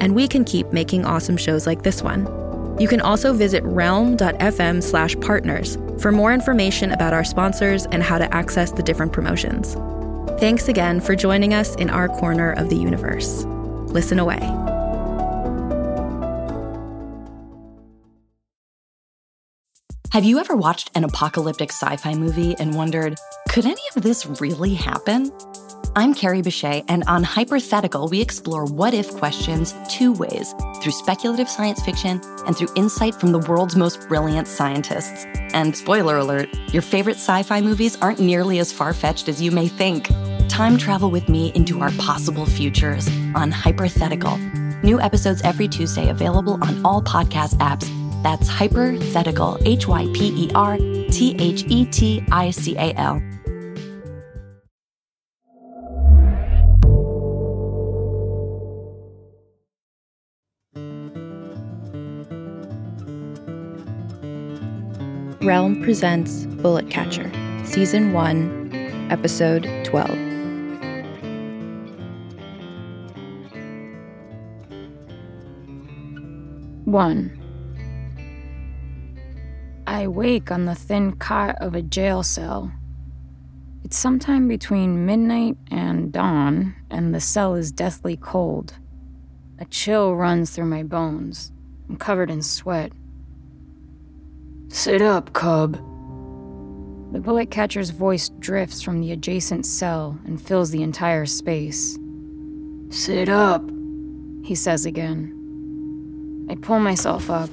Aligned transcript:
and 0.00 0.14
we 0.14 0.28
can 0.28 0.44
keep 0.44 0.72
making 0.72 1.04
awesome 1.04 1.36
shows 1.36 1.66
like 1.66 1.82
this 1.82 2.02
one. 2.02 2.26
You 2.78 2.88
can 2.88 3.00
also 3.00 3.32
visit 3.32 3.62
realm.fm 3.64 4.82
slash 4.82 5.16
partners 5.20 5.78
for 5.98 6.10
more 6.10 6.32
information 6.32 6.90
about 6.92 7.12
our 7.12 7.24
sponsors 7.24 7.86
and 7.86 8.02
how 8.02 8.18
to 8.18 8.34
access 8.34 8.72
the 8.72 8.82
different 8.82 9.12
promotions. 9.12 9.74
Thanks 10.40 10.68
again 10.68 11.00
for 11.00 11.14
joining 11.14 11.54
us 11.54 11.76
in 11.76 11.88
our 11.90 12.08
corner 12.08 12.52
of 12.52 12.70
the 12.70 12.76
universe. 12.76 13.44
Listen 13.86 14.18
away. 14.18 14.40
Have 20.10 20.24
you 20.24 20.38
ever 20.38 20.54
watched 20.54 20.90
an 20.94 21.02
apocalyptic 21.02 21.70
sci 21.70 21.96
fi 21.96 22.14
movie 22.14 22.54
and 22.60 22.76
wondered, 22.76 23.18
could 23.48 23.66
any 23.66 23.82
of 23.96 24.02
this 24.04 24.26
really 24.40 24.74
happen? 24.74 25.32
I'm 25.96 26.12
Carrie 26.12 26.42
Bechet, 26.42 26.84
and 26.88 27.04
on 27.04 27.22
Hypothetical, 27.22 28.08
we 28.08 28.20
explore 28.20 28.64
what 28.64 28.94
if 28.94 29.14
questions 29.14 29.72
two 29.88 30.12
ways 30.12 30.52
through 30.82 30.90
speculative 30.90 31.48
science 31.48 31.80
fiction 31.84 32.20
and 32.48 32.56
through 32.56 32.66
insight 32.74 33.14
from 33.14 33.30
the 33.30 33.38
world's 33.38 33.76
most 33.76 34.08
brilliant 34.08 34.48
scientists. 34.48 35.24
And 35.52 35.76
spoiler 35.76 36.16
alert, 36.18 36.48
your 36.72 36.82
favorite 36.82 37.14
sci 37.14 37.44
fi 37.44 37.60
movies 37.60 37.96
aren't 38.02 38.18
nearly 38.18 38.58
as 38.58 38.72
far 38.72 38.92
fetched 38.92 39.28
as 39.28 39.40
you 39.40 39.52
may 39.52 39.68
think. 39.68 40.08
Time 40.48 40.76
travel 40.78 41.12
with 41.12 41.28
me 41.28 41.52
into 41.54 41.80
our 41.80 41.92
possible 41.92 42.44
futures 42.44 43.06
on 43.36 43.52
Hypothetical. 43.52 44.36
New 44.82 45.00
episodes 45.00 45.42
every 45.42 45.68
Tuesday 45.68 46.08
available 46.08 46.54
on 46.54 46.84
all 46.84 47.02
podcast 47.02 47.54
apps. 47.58 47.88
That's 48.24 48.48
Hypothetical, 48.48 49.58
H 49.64 49.86
Y 49.86 50.08
P 50.12 50.46
E 50.46 50.50
R 50.56 50.76
T 50.76 51.36
H 51.38 51.64
E 51.68 51.86
T 51.86 52.24
I 52.32 52.50
C 52.50 52.74
A 52.78 52.92
L. 52.94 53.22
Realm 65.44 65.82
presents 65.82 66.46
Bullet 66.46 66.88
Catcher, 66.88 67.30
Season 67.66 68.14
1, 68.14 69.08
Episode 69.10 69.68
12. 69.84 70.08
One. 76.86 77.38
I 79.86 80.06
wake 80.06 80.50
on 80.50 80.64
the 80.64 80.74
thin 80.74 81.12
cot 81.16 81.56
of 81.60 81.74
a 81.74 81.82
jail 81.82 82.22
cell. 82.22 82.72
It's 83.84 83.98
sometime 83.98 84.48
between 84.48 85.04
midnight 85.04 85.58
and 85.70 86.10
dawn, 86.10 86.74
and 86.90 87.14
the 87.14 87.20
cell 87.20 87.54
is 87.54 87.70
deathly 87.70 88.16
cold. 88.16 88.78
A 89.58 89.66
chill 89.66 90.16
runs 90.16 90.52
through 90.52 90.64
my 90.64 90.82
bones. 90.82 91.52
I'm 91.90 91.98
covered 91.98 92.30
in 92.30 92.40
sweat. 92.40 92.92
Sit 94.74 95.02
up, 95.02 95.32
cub. 95.34 95.74
The 97.12 97.20
bullet 97.20 97.48
catcher's 97.48 97.90
voice 97.90 98.30
drifts 98.40 98.82
from 98.82 99.00
the 99.00 99.12
adjacent 99.12 99.66
cell 99.66 100.18
and 100.26 100.42
fills 100.42 100.72
the 100.72 100.82
entire 100.82 101.26
space. 101.26 101.96
Sit 102.90 103.28
up, 103.28 103.62
he 104.42 104.56
says 104.56 104.84
again. 104.84 106.48
I 106.50 106.56
pull 106.56 106.80
myself 106.80 107.30
up. 107.30 107.50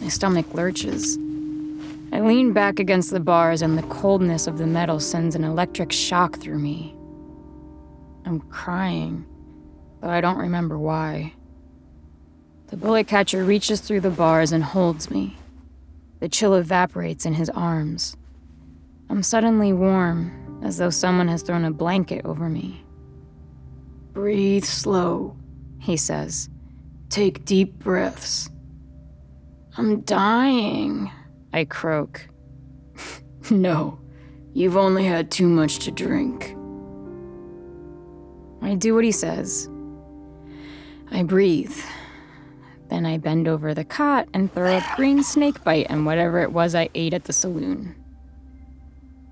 My 0.00 0.06
stomach 0.06 0.54
lurches. 0.54 1.18
I 2.12 2.20
lean 2.20 2.52
back 2.52 2.78
against 2.78 3.10
the 3.10 3.18
bars, 3.18 3.60
and 3.60 3.76
the 3.76 3.82
coldness 3.88 4.46
of 4.46 4.58
the 4.58 4.66
metal 4.66 5.00
sends 5.00 5.34
an 5.34 5.42
electric 5.42 5.90
shock 5.90 6.38
through 6.38 6.60
me. 6.60 6.94
I'm 8.24 8.38
crying, 8.38 9.26
but 10.00 10.10
I 10.10 10.20
don't 10.20 10.38
remember 10.38 10.78
why. 10.78 11.32
The 12.68 12.76
bullet 12.76 13.08
catcher 13.08 13.42
reaches 13.42 13.80
through 13.80 14.02
the 14.02 14.10
bars 14.10 14.52
and 14.52 14.62
holds 14.62 15.10
me. 15.10 15.38
The 16.22 16.28
chill 16.28 16.54
evaporates 16.54 17.26
in 17.26 17.34
his 17.34 17.50
arms. 17.50 18.16
I'm 19.10 19.24
suddenly 19.24 19.72
warm, 19.72 20.60
as 20.62 20.76
though 20.76 20.88
someone 20.88 21.26
has 21.26 21.42
thrown 21.42 21.64
a 21.64 21.72
blanket 21.72 22.24
over 22.24 22.48
me. 22.48 22.84
Breathe 24.12 24.62
slow, 24.62 25.36
he 25.80 25.96
says. 25.96 26.48
Take 27.08 27.44
deep 27.44 27.76
breaths. 27.80 28.50
I'm 29.76 30.02
dying, 30.02 31.10
I 31.52 31.64
croak. 31.64 32.28
no, 33.50 33.98
you've 34.54 34.76
only 34.76 35.04
had 35.04 35.28
too 35.28 35.48
much 35.48 35.80
to 35.80 35.90
drink. 35.90 36.54
I 38.62 38.76
do 38.76 38.94
what 38.94 39.02
he 39.02 39.10
says. 39.10 39.68
I 41.10 41.24
breathe, 41.24 41.76
then 42.92 43.06
I 43.06 43.16
bend 43.16 43.48
over 43.48 43.72
the 43.72 43.86
cot 43.86 44.28
and 44.34 44.52
throw 44.52 44.76
a 44.76 44.84
green 44.96 45.22
snake 45.22 45.64
bite 45.64 45.86
and 45.88 46.04
whatever 46.04 46.40
it 46.40 46.52
was 46.52 46.74
I 46.74 46.90
ate 46.94 47.14
at 47.14 47.24
the 47.24 47.32
saloon. 47.32 47.94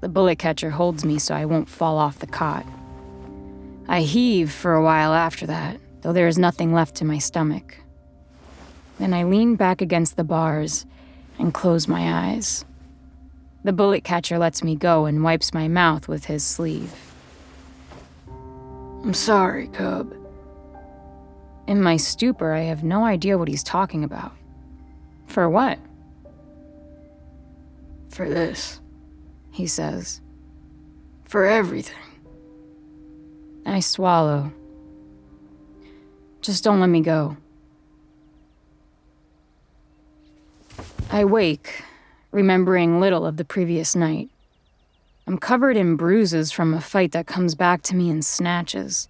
The 0.01 0.09
bullet 0.09 0.39
catcher 0.39 0.71
holds 0.71 1.05
me 1.05 1.19
so 1.19 1.35
I 1.35 1.45
won't 1.45 1.69
fall 1.69 1.99
off 1.99 2.21
the 2.21 2.27
cot. 2.27 2.65
I 3.87 4.01
heave 4.01 4.51
for 4.51 4.73
a 4.73 4.83
while 4.83 5.13
after 5.13 5.47
that, 5.47 5.79
though 6.01 6.15
there 6.15 6.27
is 6.27 6.39
nothing 6.39 6.73
left 6.73 6.95
to 6.97 7.05
my 7.05 7.19
stomach. 7.19 7.77
Then 8.99 9.13
I 9.13 9.25
lean 9.25 9.57
back 9.57 9.83
against 9.83 10.17
the 10.17 10.25
bars 10.25 10.87
and 11.39 11.53
close 11.53 11.87
my 11.87 12.31
eyes. 12.31 12.65
The 13.63 13.75
bullet 13.75 14.05
catcher 14.05 14.39
lets 14.39 14.65
me 14.65 14.75
go 14.75 15.05
and 15.05 15.23
wipes 15.23 15.53
my 15.53 15.69
mouth 15.69 16.09
with 16.09 16.25
his 16.25 16.43
sleeve. 16.43 16.95
I'm 19.05 19.13
sorry, 19.13 19.69
Cub. 19.69 20.20
In 21.71 21.81
my 21.81 21.97
stupor, 21.99 22.53
I 22.53 22.63
have 22.63 22.83
no 22.83 23.05
idea 23.05 23.39
what 23.39 23.47
he's 23.47 23.63
talking 23.63 24.03
about. 24.03 24.33
For 25.29 25.49
what? 25.49 25.79
For 28.09 28.29
this, 28.29 28.81
he 29.53 29.69
says. 29.69 30.21
For 31.27 31.45
everything. 31.45 31.95
I 33.65 33.79
swallow. 33.79 34.53
Just 36.41 36.65
don't 36.65 36.81
let 36.81 36.89
me 36.91 37.03
go. 37.03 37.37
I 41.09 41.25
wake, 41.25 41.85
remembering 42.33 42.99
little 42.99 43.25
of 43.25 43.37
the 43.37 43.45
previous 43.45 43.95
night. 43.95 44.29
I'm 45.25 45.39
covered 45.39 45.77
in 45.77 45.95
bruises 45.95 46.51
from 46.51 46.75
a 46.75 46.81
fight 46.81 47.13
that 47.13 47.29
comes 47.29 47.55
back 47.55 47.83
to 47.83 47.95
me 47.95 48.11
in 48.11 48.23
snatches. 48.23 49.07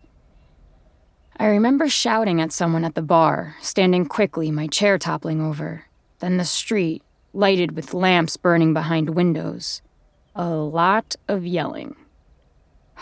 I 1.40 1.46
remember 1.46 1.88
shouting 1.88 2.38
at 2.42 2.52
someone 2.52 2.84
at 2.84 2.94
the 2.94 3.00
bar, 3.00 3.56
standing 3.62 4.04
quickly, 4.04 4.50
my 4.50 4.66
chair 4.66 4.98
toppling 4.98 5.40
over. 5.40 5.86
Then 6.18 6.36
the 6.36 6.44
street, 6.44 7.02
lighted 7.32 7.74
with 7.74 7.94
lamps 7.94 8.36
burning 8.36 8.74
behind 8.74 9.14
windows. 9.14 9.80
A 10.34 10.50
lot 10.50 11.16
of 11.28 11.46
yelling. 11.46 11.96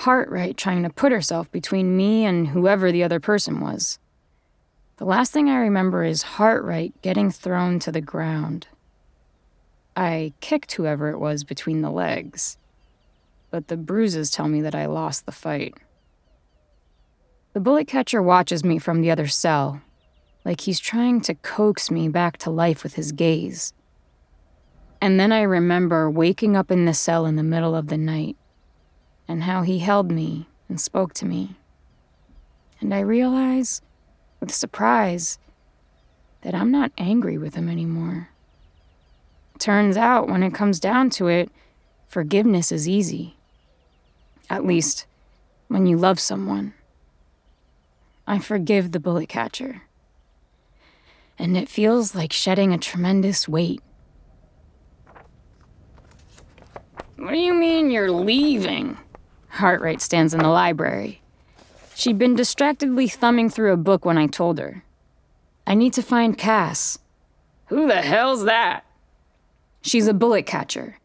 Hartright 0.04 0.56
trying 0.56 0.84
to 0.84 0.88
put 0.88 1.10
herself 1.10 1.50
between 1.50 1.96
me 1.96 2.24
and 2.24 2.46
whoever 2.46 2.92
the 2.92 3.02
other 3.02 3.18
person 3.18 3.58
was. 3.58 3.98
The 4.98 5.04
last 5.04 5.32
thing 5.32 5.50
I 5.50 5.56
remember 5.56 6.04
is 6.04 6.22
Hartright 6.22 6.92
getting 7.02 7.32
thrown 7.32 7.80
to 7.80 7.90
the 7.90 8.00
ground. 8.00 8.68
I 9.96 10.32
kicked 10.38 10.74
whoever 10.74 11.10
it 11.10 11.18
was 11.18 11.42
between 11.42 11.82
the 11.82 11.90
legs, 11.90 12.56
but 13.50 13.66
the 13.66 13.76
bruises 13.76 14.30
tell 14.30 14.46
me 14.46 14.60
that 14.60 14.76
I 14.76 14.86
lost 14.86 15.26
the 15.26 15.32
fight. 15.32 15.74
The 17.58 17.64
bullet 17.64 17.88
catcher 17.88 18.22
watches 18.22 18.62
me 18.62 18.78
from 18.78 19.00
the 19.00 19.10
other 19.10 19.26
cell, 19.26 19.82
like 20.44 20.60
he's 20.60 20.78
trying 20.78 21.20
to 21.22 21.34
coax 21.34 21.90
me 21.90 22.08
back 22.08 22.36
to 22.36 22.50
life 22.50 22.84
with 22.84 22.94
his 22.94 23.10
gaze. 23.10 23.72
And 25.00 25.18
then 25.18 25.32
I 25.32 25.42
remember 25.42 26.08
waking 26.08 26.56
up 26.56 26.70
in 26.70 26.84
the 26.84 26.94
cell 26.94 27.26
in 27.26 27.34
the 27.34 27.42
middle 27.42 27.74
of 27.74 27.88
the 27.88 27.98
night, 27.98 28.36
and 29.26 29.42
how 29.42 29.62
he 29.62 29.80
held 29.80 30.08
me 30.08 30.46
and 30.68 30.80
spoke 30.80 31.12
to 31.14 31.26
me. 31.26 31.56
And 32.80 32.94
I 32.94 33.00
realize, 33.00 33.82
with 34.38 34.54
surprise, 34.54 35.40
that 36.42 36.54
I'm 36.54 36.70
not 36.70 36.92
angry 36.96 37.38
with 37.38 37.56
him 37.56 37.68
anymore. 37.68 38.28
Turns 39.58 39.96
out, 39.96 40.28
when 40.28 40.44
it 40.44 40.54
comes 40.54 40.78
down 40.78 41.10
to 41.10 41.26
it, 41.26 41.50
forgiveness 42.06 42.70
is 42.70 42.88
easy. 42.88 43.36
At 44.48 44.64
least, 44.64 45.06
when 45.66 45.86
you 45.86 45.96
love 45.96 46.20
someone. 46.20 46.74
I 48.28 48.38
forgive 48.38 48.92
the 48.92 49.00
bullet 49.00 49.28
catcher. 49.30 49.82
and 51.40 51.56
it 51.56 51.68
feels 51.68 52.16
like 52.16 52.32
shedding 52.32 52.72
a 52.72 52.78
tremendous 52.78 53.48
weight. 53.48 53.80
What 57.16 57.30
do 57.30 57.38
you 57.38 57.54
mean 57.54 57.90
you're 57.92 58.10
leaving? 58.10 58.98
Hartright 59.54 60.00
stands 60.00 60.34
in 60.34 60.40
the 60.40 60.48
library. 60.48 61.22
She'd 61.94 62.18
been 62.18 62.34
distractedly 62.34 63.06
thumbing 63.06 63.50
through 63.50 63.72
a 63.72 63.76
book 63.76 64.04
when 64.04 64.18
I 64.18 64.26
told 64.26 64.58
her. 64.58 64.82
I 65.64 65.74
need 65.74 65.92
to 65.92 66.02
find 66.02 66.36
Cass. 66.36 66.98
Who 67.66 67.86
the 67.86 68.02
hell's 68.02 68.44
that? 68.44 68.84
She's 69.80 70.08
a 70.08 70.14
bullet 70.14 70.44
catcher. 70.44 70.98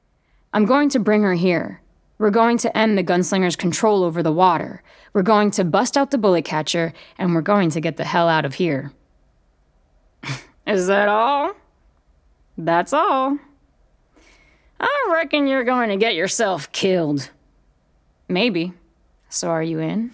I'm 0.52 0.66
going 0.66 0.90
to 0.90 1.00
bring 1.00 1.22
her 1.22 1.36
here. 1.36 1.83
We're 2.18 2.30
going 2.30 2.58
to 2.60 2.78
end 2.78 2.98
the 2.98 3.04
gunslinger's 3.04 3.56
control 3.56 4.04
over 4.04 4.22
the 4.22 4.32
water. 4.32 4.84
We're 5.14 5.24
going 5.24 5.52
to 5.52 5.64
bust 5.64 5.98
out 5.98 6.12
the 6.12 6.18
bullet 6.18 6.46
catcher, 6.46 6.94
and 7.18 7.34
we're 7.34 7.42
going 7.42 7.70
to 7.72 7.82
get 7.82 7.98
the 7.98 8.06
hell 8.06 8.30
out 8.30 8.46
of 8.46 8.56
here. 8.56 8.92
Is 10.68 10.88
that 10.88 11.10
all? 11.10 11.54
That's 12.58 12.94
all. 12.94 13.38
I 14.80 15.10
reckon 15.12 15.48
you're 15.48 15.64
going 15.64 15.90
to 15.90 15.98
get 15.98 16.16
yourself 16.16 16.72
killed. 16.72 17.32
Maybe. 18.28 18.74
So 19.30 19.50
are 19.50 19.64
you 19.64 19.80
in? 19.80 20.12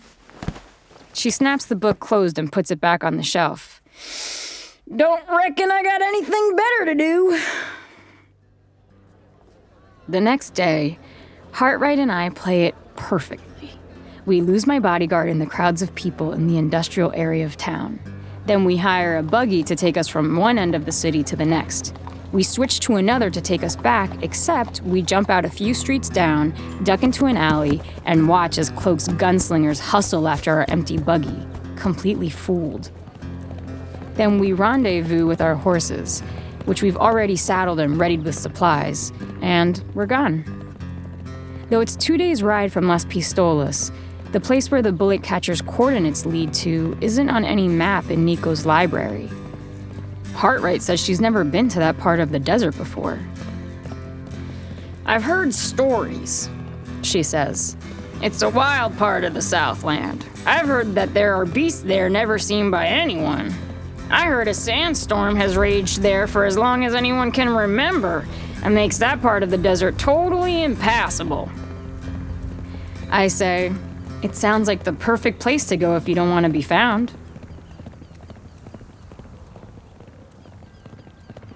She 1.14 1.32
snaps 1.32 1.66
the 1.66 1.76
book 1.76 2.00
closed 2.00 2.40
and 2.40 2.52
puts 2.52 2.72
it 2.72 2.80
back 2.80 3.04
on 3.04 3.18
the 3.18 3.24
shelf. 3.24 3.82
Don't 4.96 5.24
reckon 5.30 5.72
I 5.72 5.84
got 5.84 6.02
anything 6.02 6.56
better 6.56 6.86
to 6.86 6.96
do. 6.96 7.42
The 10.08 10.22
next 10.22 10.52
day, 10.52 10.98
Hartright 11.52 12.00
and 12.00 12.12
I 12.12 12.30
play 12.30 12.66
it 12.66 12.76
perfectly. 12.96 13.72
We 14.26 14.42
lose 14.42 14.68
my 14.68 14.80
bodyguard 14.80 15.30
in 15.30 15.40
the 15.40 15.46
crowds 15.46 15.82
of 15.82 15.94
people 15.96 16.34
in 16.34 16.48
the 16.48 16.58
industrial 16.58 17.12
area 17.14 17.46
of 17.46 17.58
town. 17.58 18.00
Then 18.46 18.64
we 18.64 18.78
hire 18.78 19.18
a 19.18 19.24
buggy 19.24 19.64
to 19.64 19.76
take 19.76 19.98
us 19.98 20.08
from 20.08 20.36
one 20.38 20.58
end 20.58 20.76
of 20.76 20.86
the 20.86 20.92
city 20.92 21.24
to 21.24 21.36
the 21.36 21.46
next. 21.46 21.96
We 22.32 22.44
switch 22.44 22.80
to 22.82 22.96
another 22.98 23.30
to 23.32 23.42
take 23.42 23.64
us 23.64 23.76
back, 23.76 24.24
except 24.24 24.82
we 24.82 25.02
jump 25.02 25.30
out 25.30 25.46
a 25.46 25.50
few 25.50 25.74
streets 25.74 26.10
down, 26.10 26.54
duck 26.84 27.02
into 27.02 27.26
an 27.26 27.38
alley, 27.38 27.82
and 28.06 28.30
watch 28.30 28.58
as 28.60 28.70
Cloak's 28.72 29.08
gunslingers 29.08 29.80
hustle 29.80 30.28
after 30.28 30.52
our 30.52 30.66
empty 30.68 30.98
buggy, 30.98 31.48
completely 31.76 32.30
fooled. 32.30 32.92
Then 34.14 34.38
we 34.38 34.54
rendezvous 34.54 35.26
with 35.26 35.42
our 35.42 35.56
horses, 35.56 36.22
which 36.66 36.84
we've 36.84 36.98
already 36.98 37.36
saddled 37.36 37.80
and 37.80 38.00
readied 38.00 38.24
with 38.24 38.36
supplies, 38.36 39.12
and 39.42 39.84
we're 39.96 40.06
gone. 40.06 40.59
Though 41.70 41.82
it's 41.82 41.96
two 41.96 42.18
days' 42.18 42.42
ride 42.42 42.72
from 42.72 42.88
Las 42.88 43.06
Pistolas, 43.06 43.92
the 44.32 44.40
place 44.40 44.72
where 44.72 44.82
the 44.82 44.92
bullet 44.92 45.24
catcher's 45.24 45.62
coordinates 45.62 46.26
lead 46.26 46.54
to 46.56 46.98
isn't 47.02 47.30
on 47.30 47.46
any 47.46 47.68
map 47.68 48.10
in 48.10 48.26
Nico's 48.26 48.66
library. 48.66 49.30
Hartwright 50.34 50.82
says 50.82 51.00
she's 51.00 51.22
never 51.22 51.44
been 51.44 51.70
to 51.70 51.80
that 51.80 51.98
part 51.98 52.20
of 52.20 52.32
the 52.32 52.40
desert 52.40 52.78
before. 52.78 53.20
I've 55.06 55.24
heard 55.24 55.54
stories, 55.54 56.50
she 57.02 57.24
says. 57.24 57.76
It's 58.22 58.42
a 58.42 58.50
wild 58.50 58.98
part 58.98 59.24
of 59.24 59.34
the 59.34 59.42
Southland. 59.42 60.26
I've 60.46 60.68
heard 60.68 60.96
that 60.96 61.14
there 61.14 61.36
are 61.36 61.46
beasts 61.46 61.82
there 61.82 62.10
never 62.10 62.38
seen 62.38 62.70
by 62.70 62.88
anyone. 62.88 63.54
I 64.10 64.26
heard 64.26 64.48
a 64.48 64.54
sandstorm 64.54 65.36
has 65.36 65.56
raged 65.56 66.02
there 66.02 66.28
for 66.28 66.46
as 66.46 66.58
long 66.58 66.84
as 66.84 66.96
anyone 66.96 67.32
can 67.32 67.50
remember 67.50 68.26
and 68.64 68.76
makes 68.76 68.98
that 68.98 69.22
part 69.22 69.44
of 69.44 69.50
the 69.50 69.58
desert 69.58 69.98
totally 69.98 70.64
impassable. 70.64 71.50
I 73.12 73.28
say, 73.28 73.74
it 74.22 74.36
sounds 74.36 74.68
like 74.68 74.84
the 74.84 74.94
perfect 74.94 75.40
place 75.40 75.66
to 75.66 75.78
go 75.78 75.96
if 75.96 76.08
you 76.08 76.16
don't 76.16 76.30
want 76.30 76.46
to 76.46 76.52
be 76.52 76.62
found. 76.62 77.12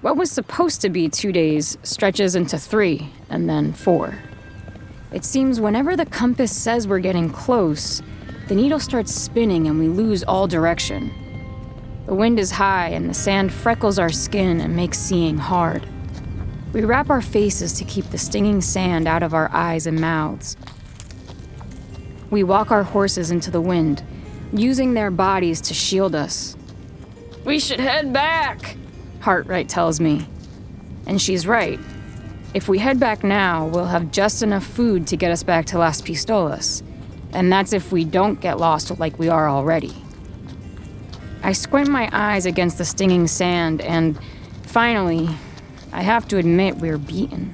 What 0.02 0.18
was 0.18 0.32
supposed 0.32 0.82
to 0.82 0.90
be 0.90 1.08
two 1.08 1.32
days 1.32 1.78
stretches 1.84 2.36
into 2.36 2.58
three, 2.58 3.10
and 3.30 3.50
then 3.50 3.72
four. 3.72 4.20
It 5.14 5.24
seems 5.24 5.62
whenever 5.62 5.96
the 5.96 6.06
compass 6.06 6.52
says 6.52 6.88
we're 6.88 7.00
getting 7.00 7.30
close, 7.30 8.02
the 8.48 8.56
needle 8.56 8.80
starts 8.80 9.14
spinning 9.14 9.68
and 9.68 9.80
we 9.80 9.88
lose 9.88 10.24
all 10.24 10.48
direction. 10.48 11.12
The 12.06 12.16
wind 12.16 12.38
is 12.40 12.52
high 12.52 12.90
and 12.90 13.10
the 13.10 13.14
sand 13.14 13.54
freckles 13.54 13.98
our 13.98 14.10
skin 14.10 14.60
and 14.60 14.76
makes 14.76 14.98
seeing 15.00 15.38
hard. 15.38 15.88
We 16.74 16.84
wrap 16.84 17.12
our 17.12 17.22
faces 17.22 17.74
to 17.74 17.86
keep 17.86 18.06
the 18.10 18.18
stinging 18.18 18.60
sand 18.60 19.08
out 19.08 19.22
of 19.22 19.36
our 19.36 19.50
eyes 19.54 19.86
and 19.86 20.02
mouths. 20.02 20.58
We 22.32 22.44
walk 22.44 22.72
our 22.72 22.82
horses 22.82 23.30
into 23.30 23.52
the 23.52 23.62
wind, 23.62 24.04
using 24.52 24.96
their 24.96 25.12
bodies 25.12 25.62
to 25.62 25.76
shield 25.76 26.16
us. 26.16 26.58
We 27.46 27.60
should 27.60 27.80
head 27.80 28.12
back, 28.12 28.76
Hartwright 29.20 29.70
tells 29.70 30.00
me. 30.00 30.28
And 31.06 31.22
she's 31.22 31.46
right. 31.46 31.80
If 32.56 32.68
we 32.68 32.80
head 32.80 33.00
back 33.00 33.24
now, 33.24 33.68
we'll 33.68 33.86
have 33.86 34.12
just 34.12 34.42
enough 34.42 34.66
food 34.66 35.06
to 35.08 35.18
get 35.18 35.32
us 35.32 35.44
back 35.44 35.66
to 35.68 35.78
Las 35.78 36.02
Pistolas. 36.02 36.82
And 37.34 37.52
that's 37.52 37.74
if 37.74 37.92
we 37.92 38.04
don't 38.04 38.42
get 38.42 38.58
lost 38.58 38.98
like 39.00 39.20
we 39.20 39.30
are 39.30 39.48
already. 39.48 39.94
I 41.44 41.52
squint 41.52 41.90
my 41.90 42.10
eyes 42.12 42.46
against 42.48 42.80
the 42.80 42.86
stinging 42.86 43.28
sand, 43.28 43.82
and 43.82 44.18
finally, 44.64 45.30
I 45.94 46.02
have 46.02 46.28
to 46.30 46.38
admit 46.38 46.78
we're 46.78 46.98
beaten. 46.98 47.54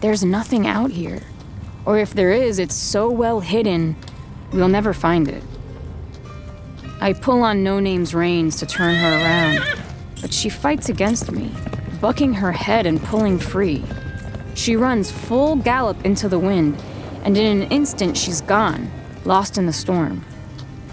There's 0.00 0.24
nothing 0.24 0.66
out 0.66 0.90
here. 0.90 1.22
Or 1.86 1.96
if 1.96 2.12
there 2.12 2.32
is, 2.32 2.58
it's 2.58 2.74
so 2.74 3.08
well 3.08 3.38
hidden, 3.38 3.94
we'll 4.52 4.66
never 4.66 4.92
find 4.92 5.28
it. 5.28 5.44
I 7.00 7.12
pull 7.12 7.42
on 7.42 7.62
No 7.62 7.78
Name's 7.78 8.14
reins 8.14 8.58
to 8.58 8.66
turn 8.66 8.96
her 8.96 9.12
around, 9.12 9.80
but 10.20 10.34
she 10.34 10.48
fights 10.48 10.88
against 10.88 11.30
me, 11.30 11.52
bucking 12.00 12.34
her 12.34 12.50
head 12.50 12.84
and 12.84 13.00
pulling 13.00 13.38
free. 13.38 13.84
She 14.54 14.74
runs 14.74 15.12
full 15.12 15.54
gallop 15.54 16.04
into 16.04 16.28
the 16.28 16.40
wind, 16.40 16.82
and 17.22 17.36
in 17.36 17.62
an 17.62 17.70
instant 17.70 18.16
she's 18.16 18.40
gone, 18.40 18.90
lost 19.24 19.56
in 19.56 19.66
the 19.66 19.72
storm. 19.72 20.24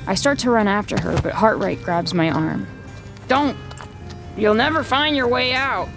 I 0.05 0.13
start 0.13 0.37
to 0.39 0.51
run 0.51 0.67
after 0.67 1.01
her, 1.01 1.19
but 1.21 1.33
Hartwright 1.33 1.81
grabs 1.81 2.13
my 2.13 2.29
arm. 2.29 2.67
Don't! 3.27 3.57
You'll 4.37 4.53
never 4.53 4.83
find 4.83 5.15
your 5.15 5.27
way 5.27 5.53
out! 5.53 5.89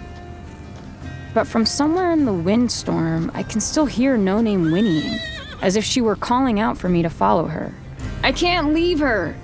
But 1.33 1.47
from 1.47 1.65
somewhere 1.65 2.11
in 2.11 2.25
the 2.25 2.33
windstorm, 2.33 3.31
I 3.33 3.43
can 3.43 3.59
still 3.59 3.85
hear 3.85 4.17
No 4.17 4.41
Name 4.41 4.71
whinnying, 4.71 5.19
as 5.61 5.75
if 5.75 5.83
she 5.83 6.01
were 6.01 6.15
calling 6.15 6.59
out 6.59 6.77
for 6.77 6.89
me 6.89 7.01
to 7.01 7.09
follow 7.09 7.45
her. 7.45 7.73
I 8.23 8.31
can't 8.31 8.73
leave 8.73 8.99
her! 8.99 9.35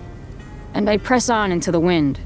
And 0.74 0.89
I 0.89 0.97
press 0.97 1.30
on 1.30 1.51
into 1.51 1.71
the 1.71 1.80
wind. 1.80 2.19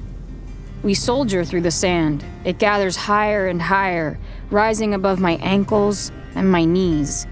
We 0.83 0.93
soldier 0.93 1.45
through 1.45 1.61
the 1.61 1.71
sand. 1.71 2.25
It 2.43 2.59
gathers 2.59 2.95
higher 2.95 3.47
and 3.47 3.61
higher, 3.61 4.19
rising 4.51 4.93
above 4.93 5.19
my 5.19 5.37
ankles 5.37 6.11
and 6.35 6.51
my 6.51 6.65
knees. 6.65 7.25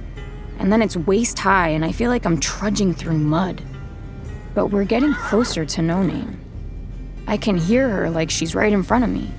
And 0.58 0.72
then 0.72 0.82
it's 0.82 0.96
waist 0.96 1.38
high, 1.40 1.70
and 1.70 1.84
I 1.84 1.92
feel 1.92 2.10
like 2.10 2.26
I'm 2.26 2.40
trudging 2.40 2.94
through 2.94 3.18
mud 3.18 3.62
but 4.54 4.68
we're 4.68 4.86
getting 4.86 5.14
closer 5.14 5.66
to 5.66 5.82
No 5.82 6.04
Name. 6.04 6.40
I 7.28 7.38
can 7.38 7.58
hear 7.58 7.90
her 7.90 8.10
like 8.10 8.30
she's 8.30 8.56
right 8.56 8.72
in 8.72 8.84
front 8.84 9.04
of 9.04 9.10
me. 9.10 9.32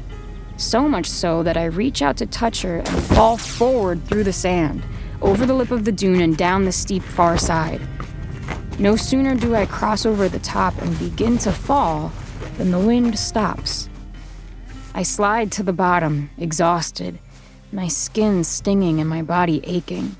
So 0.56 0.88
much 0.88 1.06
so 1.06 1.42
that 1.42 1.56
I 1.56 1.64
reach 1.64 2.02
out 2.02 2.16
to 2.18 2.26
touch 2.26 2.62
her 2.62 2.78
and 2.78 3.02
fall 3.02 3.36
forward 3.36 4.04
through 4.04 4.24
the 4.24 4.32
sand, 4.32 4.82
over 5.20 5.46
the 5.46 5.54
lip 5.54 5.70
of 5.70 5.84
the 5.84 5.92
dune 5.92 6.20
and 6.20 6.36
down 6.36 6.64
the 6.64 6.72
steep 6.72 7.02
far 7.02 7.38
side. 7.38 7.80
No 8.78 8.96
sooner 8.96 9.34
do 9.34 9.54
I 9.54 9.66
cross 9.66 10.06
over 10.06 10.28
the 10.28 10.38
top 10.38 10.80
and 10.82 10.98
begin 10.98 11.38
to 11.38 11.52
fall 11.52 12.12
than 12.58 12.70
the 12.70 12.78
wind 12.78 13.18
stops. 13.18 13.88
I 14.94 15.02
slide 15.02 15.50
to 15.52 15.62
the 15.62 15.72
bottom, 15.72 16.30
exhausted, 16.38 17.18
my 17.72 17.88
skin 17.88 18.44
stinging 18.44 19.00
and 19.00 19.08
my 19.08 19.22
body 19.22 19.60
aching. 19.64 20.16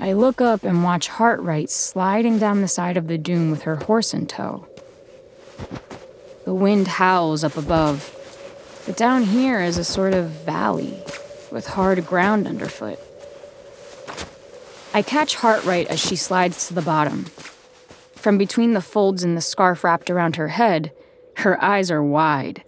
I 0.00 0.12
look 0.12 0.40
up 0.40 0.64
and 0.64 0.82
watch 0.82 1.08
Hartwright 1.08 1.70
sliding 1.70 2.38
down 2.38 2.60
the 2.60 2.68
side 2.68 2.96
of 2.96 3.08
the 3.08 3.18
dune 3.18 3.50
with 3.50 3.62
her 3.62 3.76
horse 3.76 4.14
in 4.14 4.26
tow. 4.26 4.66
The 6.44 6.54
wind 6.54 6.88
howls 6.88 7.44
up 7.44 7.56
above, 7.56 8.14
but 8.88 8.96
down 8.96 9.22
here 9.22 9.60
is 9.60 9.76
a 9.76 9.84
sort 9.84 10.14
of 10.14 10.30
valley 10.30 10.98
with 11.52 11.66
hard 11.66 12.06
ground 12.06 12.46
underfoot. 12.46 12.98
I 14.94 15.02
catch 15.02 15.34
Hartwright 15.34 15.88
as 15.88 16.00
she 16.00 16.16
slides 16.16 16.68
to 16.68 16.74
the 16.74 16.80
bottom. 16.80 17.26
From 18.16 18.38
between 18.38 18.72
the 18.72 18.80
folds 18.80 19.22
in 19.22 19.34
the 19.34 19.42
scarf 19.42 19.84
wrapped 19.84 20.08
around 20.08 20.36
her 20.36 20.48
head, 20.48 20.90
her 21.36 21.62
eyes 21.62 21.90
are 21.90 22.02
wide. 22.02 22.64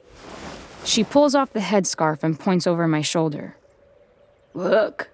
She 0.84 1.04
pulls 1.04 1.34
off 1.34 1.54
the 1.54 1.60
headscarf 1.60 2.22
and 2.22 2.38
points 2.38 2.66
over 2.66 2.86
my 2.86 3.00
shoulder. 3.00 3.56
Look, 4.52 5.08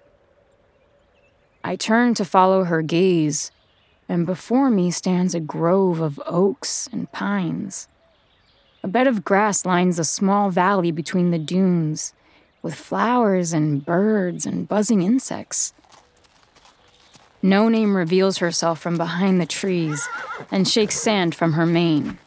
I 1.63 1.77
turn 1.77 2.15
to 2.15 2.25
follow 2.25 2.65
her 2.65 2.81
gaze, 2.81 3.49
and 4.09 4.25
before 4.25 4.69
me 4.69 4.91
stands 4.91 5.33
a 5.33 5.39
grove 5.39 6.01
of 6.01 6.21
oaks 6.25 6.89
and 6.91 7.09
pines. 7.13 7.87
A 8.87 8.89
bed 8.89 9.05
of 9.05 9.25
grass 9.25 9.65
lines 9.65 9.99
a 9.99 10.05
small 10.05 10.49
valley 10.49 10.91
between 10.91 11.31
the 11.31 11.37
dunes, 11.37 12.13
with 12.61 12.73
flowers 12.73 13.51
and 13.51 13.85
birds 13.85 14.45
and 14.45 14.65
buzzing 14.65 15.01
insects. 15.01 15.73
No 17.41 17.67
Name 17.67 17.97
reveals 17.97 18.37
herself 18.37 18.79
from 18.79 18.95
behind 18.95 19.41
the 19.41 19.45
trees 19.45 20.07
and 20.49 20.65
shakes 20.65 20.95
sand 20.95 21.35
from 21.35 21.51
her 21.51 21.65
mane. 21.65 22.17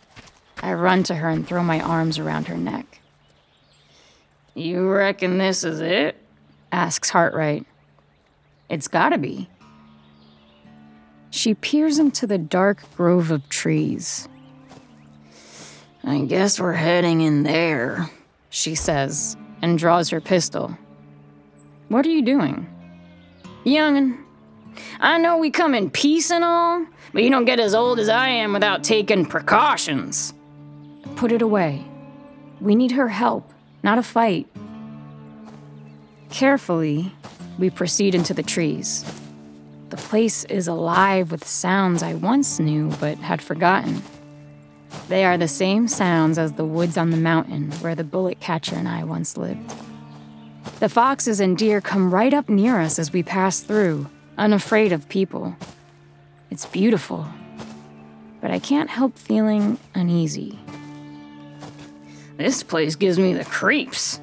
I 0.63 0.75
run 0.75 1.03
to 1.05 1.15
her 1.15 1.31
and 1.31 1.49
throw 1.49 1.63
my 1.63 1.81
arms 1.81 2.19
around 2.19 2.49
her 2.49 2.59
neck. 2.59 3.01
You 4.55 4.87
reckon 4.87 5.39
this 5.39 5.65
is 5.65 5.81
it? 5.81 6.17
asks 6.71 7.09
Hartwright. 7.09 7.65
It's 8.69 8.87
gotta 8.87 9.17
be. 9.17 9.49
She 11.31 11.55
peers 11.55 11.99
into 11.99 12.27
the 12.27 12.37
dark 12.37 12.83
grove 12.99 13.31
of 13.31 13.49
trees. 13.49 14.29
I 16.05 16.21
guess 16.21 16.59
we're 16.59 16.73
heading 16.73 17.21
in 17.21 17.43
there, 17.43 18.11
she 18.49 18.75
says, 18.75 19.37
and 19.61 19.79
draws 19.79 20.11
her 20.11 20.21
pistol. 20.21 20.77
What 21.89 22.07
are 22.07 22.11
you 22.11 22.23
doing? 22.23 22.67
Youngin', 23.65 24.19
I 24.99 25.19
know 25.19 25.39
we 25.39 25.51
come 25.51 25.75
in 25.75 25.91
peace 25.91 26.31
and 26.31 26.43
all, 26.43 26.87
but 27.13 27.23
you 27.23 27.31
don't 27.31 27.45
get 27.45 27.61
as 27.61 27.75
old 27.75 27.99
as 27.99 28.09
I 28.09 28.29
am 28.29 28.53
without 28.53 28.83
taking 28.83 29.27
precautions. 29.27 30.33
Put 31.17 31.33
it 31.33 31.43
away. 31.43 31.85
We 32.61 32.75
need 32.75 32.93
her 32.93 33.09
help, 33.09 33.51
not 33.83 33.99
a 33.99 34.03
fight. 34.03 34.47
Carefully, 36.31 37.13
we 37.59 37.69
proceed 37.69 38.15
into 38.15 38.33
the 38.33 38.43
trees. 38.43 39.05
The 39.91 39.97
place 39.97 40.45
is 40.45 40.69
alive 40.69 41.33
with 41.33 41.47
sounds 41.47 42.03
I 42.03 42.15
once 42.15 42.61
knew 42.61 42.91
but 43.01 43.19
had 43.19 43.43
forgotten. 43.43 44.03
They 45.09 45.25
are 45.25 45.37
the 45.37 45.49
same 45.49 45.89
sounds 45.89 46.39
as 46.39 46.53
the 46.53 46.65
woods 46.65 46.97
on 46.97 47.11
the 47.11 47.17
mountain 47.17 47.73
where 47.81 47.95
the 47.95 48.05
bullet 48.05 48.41
catcher 48.41 48.77
and 48.77 48.89
I 48.89 49.05
once 49.05 49.37
lived. 49.37 49.73
The 50.79 50.89
foxes 50.89 51.41
and 51.41 51.59
deer 51.59 51.81
come 51.81 52.15
right 52.15 52.33
up 52.33 52.49
near 52.49 52.81
us 52.81 52.99
as 52.99 53.13
we 53.13 53.23
pass 53.23 53.61
through, 53.61 54.09
unafraid 54.39 54.93
of 54.93 55.09
people. 55.09 55.57
It's 56.51 56.67
beautiful, 56.67 57.27
but 58.41 58.51
I 58.51 58.59
can't 58.59 58.91
help 58.91 59.19
feeling 59.19 59.79
uneasy. 59.95 60.59
This 62.37 62.63
place 62.63 62.97
gives 62.97 63.19
me 63.19 63.35
the 63.35 63.45
creeps, 63.45 64.21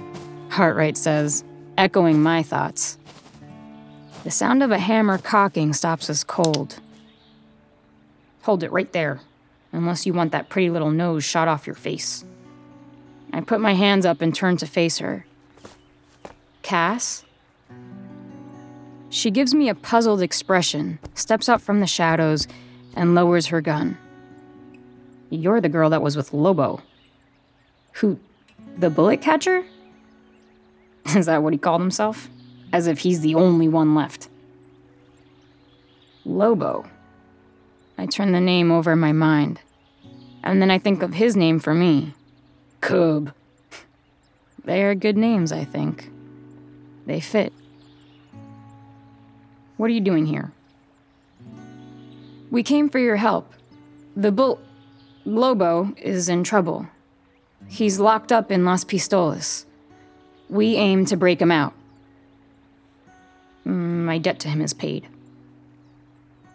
Hartright 0.50 0.98
says, 0.98 1.44
echoing 1.78 2.22
my 2.22 2.42
thoughts. 2.42 2.98
The 4.24 4.32
sound 4.32 4.64
of 4.64 4.72
a 4.72 4.80
hammer 4.80 5.18
cocking 5.18 5.74
stops 5.74 6.10
us 6.10 6.24
cold. 6.24 6.80
Hold 8.42 8.64
it 8.64 8.72
right 8.72 8.92
there, 8.92 9.22
unless 9.77 10.05
you 10.05 10.13
want 10.13 10.31
that 10.31 10.50
pretty 10.50 10.69
little 10.69 10.89
nose 10.89 11.24
shot 11.24 11.48
off 11.48 11.67
your 11.67 11.75
face. 11.75 12.25
I 13.31 13.41
put 13.41 13.62
my 13.62 13.74
hands 13.74 14.05
up 14.05 14.22
and 14.22 14.34
turn 14.34 14.57
to 14.57 14.65
face 14.65 14.98
her. 14.98 15.25
Cass? 16.63 17.24
She 19.10 19.31
gives 19.31 19.53
me 19.53 19.69
a 19.69 19.75
puzzled 19.75 20.22
expression, 20.22 21.00
steps 21.13 21.48
up 21.48 21.62
from 21.62 21.79
the 21.79 21.88
shadows, 21.88 22.48
and 22.96 23.13
lowers 23.13 23.48
her 23.48 23.62
gun. 23.62 23.98
You're 25.29 25.62
the 25.62 25.69
girl 25.69 25.89
that 25.91 26.01
was 26.01 26.17
with 26.17 26.34
Lobo. 26.34 26.81
Who? 27.93 28.19
The 28.77 28.89
bullet 28.89 29.22
catcher? 29.22 29.63
Is 31.15 31.27
that 31.27 31.43
what 31.43 31.53
he 31.53 31.60
called 31.60 31.81
himself? 31.81 32.29
As 32.74 32.88
if 32.88 33.00
he's 33.00 33.22
the 33.22 33.36
only 33.36 33.67
one 33.67 33.93
left. 33.93 34.27
Lobo. 36.25 36.86
I 37.98 38.07
turn 38.07 38.31
the 38.31 38.41
name 38.41 38.72
over 38.72 38.91
in 38.91 39.00
my 39.00 39.13
mind. 39.13 39.62
And 40.44 40.62
then 40.62 40.72
I 40.72 40.77
think 40.77 41.03
of 41.03 41.13
his 41.13 41.36
name 41.36 41.60
for 41.60 41.74
me 41.74 42.13
Cub. 42.82 43.34
They 44.63 44.84
are 44.84 44.96
good 44.96 45.17
names, 45.17 45.51
I 45.51 45.63
think. 45.63 46.12
They 47.06 47.20
fit. 47.20 47.53
What 49.77 49.89
are 49.89 49.94
you 49.94 50.01
doing 50.01 50.25
here? 50.25 50.51
We 52.50 52.63
came 52.63 52.89
for 52.89 53.00
your 53.00 53.17
help. 53.17 53.53
The 54.15 54.32
bull. 54.32 54.60
Lobo 55.25 55.94
is 55.98 56.29
in 56.29 56.44
trouble. 56.44 56.88
He's 57.67 58.00
locked 58.00 58.32
up 58.32 58.51
in 58.51 58.63
Las 58.63 58.86
Pistolas. 58.86 59.65
We 60.50 60.75
aim 60.75 61.06
to 61.06 61.17
break 61.17 61.41
him 61.41 61.51
out. 61.51 61.74
Mm, 63.65 64.06
my 64.06 64.17
debt 64.17 64.39
to 64.39 64.48
him 64.48 64.62
is 64.62 64.74
paid. 64.74 65.08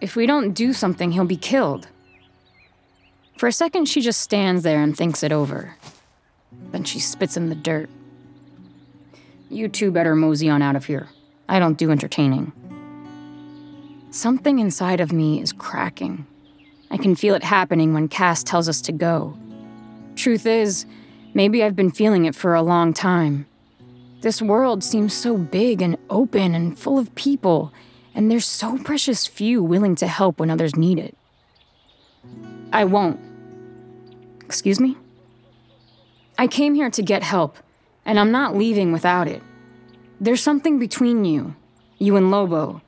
If 0.00 0.16
we 0.16 0.26
don't 0.26 0.52
do 0.52 0.72
something, 0.72 1.12
he'll 1.12 1.26
be 1.26 1.36
killed. 1.36 1.88
For 3.42 3.48
a 3.48 3.52
second, 3.52 3.86
she 3.86 4.00
just 4.00 4.20
stands 4.20 4.62
there 4.62 4.80
and 4.80 4.96
thinks 4.96 5.24
it 5.24 5.32
over. 5.32 5.74
Then 6.70 6.84
she 6.84 7.00
spits 7.00 7.36
in 7.36 7.48
the 7.48 7.56
dirt. 7.56 7.90
You 9.50 9.68
two 9.68 9.90
better 9.90 10.14
mosey 10.14 10.48
on 10.48 10.62
out 10.62 10.76
of 10.76 10.84
here. 10.84 11.08
I 11.48 11.58
don't 11.58 11.76
do 11.76 11.90
entertaining. 11.90 12.52
Something 14.12 14.60
inside 14.60 15.00
of 15.00 15.12
me 15.12 15.42
is 15.42 15.52
cracking. 15.52 16.24
I 16.88 16.96
can 16.96 17.16
feel 17.16 17.34
it 17.34 17.42
happening 17.42 17.92
when 17.92 18.06
Cass 18.06 18.44
tells 18.44 18.68
us 18.68 18.80
to 18.82 18.92
go. 18.92 19.36
Truth 20.14 20.46
is, 20.46 20.86
maybe 21.34 21.64
I've 21.64 21.74
been 21.74 21.90
feeling 21.90 22.26
it 22.26 22.36
for 22.36 22.54
a 22.54 22.62
long 22.62 22.94
time. 22.94 23.46
This 24.20 24.40
world 24.40 24.84
seems 24.84 25.14
so 25.14 25.36
big 25.36 25.82
and 25.82 25.98
open 26.10 26.54
and 26.54 26.78
full 26.78 26.96
of 26.96 27.12
people, 27.16 27.72
and 28.14 28.30
there's 28.30 28.46
so 28.46 28.78
precious 28.78 29.26
few 29.26 29.64
willing 29.64 29.96
to 29.96 30.06
help 30.06 30.38
when 30.38 30.48
others 30.48 30.76
need 30.76 31.00
it. 31.00 31.16
I 32.72 32.84
won't. 32.84 33.31
Excuse 34.52 34.78
me? 34.78 34.98
I 36.36 36.46
came 36.46 36.74
here 36.74 36.90
to 36.90 37.02
get 37.02 37.22
help, 37.22 37.56
and 38.04 38.20
I'm 38.20 38.30
not 38.30 38.54
leaving 38.54 38.92
without 38.92 39.26
it. 39.26 39.42
There's 40.20 40.42
something 40.42 40.78
between 40.78 41.24
you, 41.24 41.56
you 41.96 42.16
and 42.16 42.30
Lobo. 42.30 42.82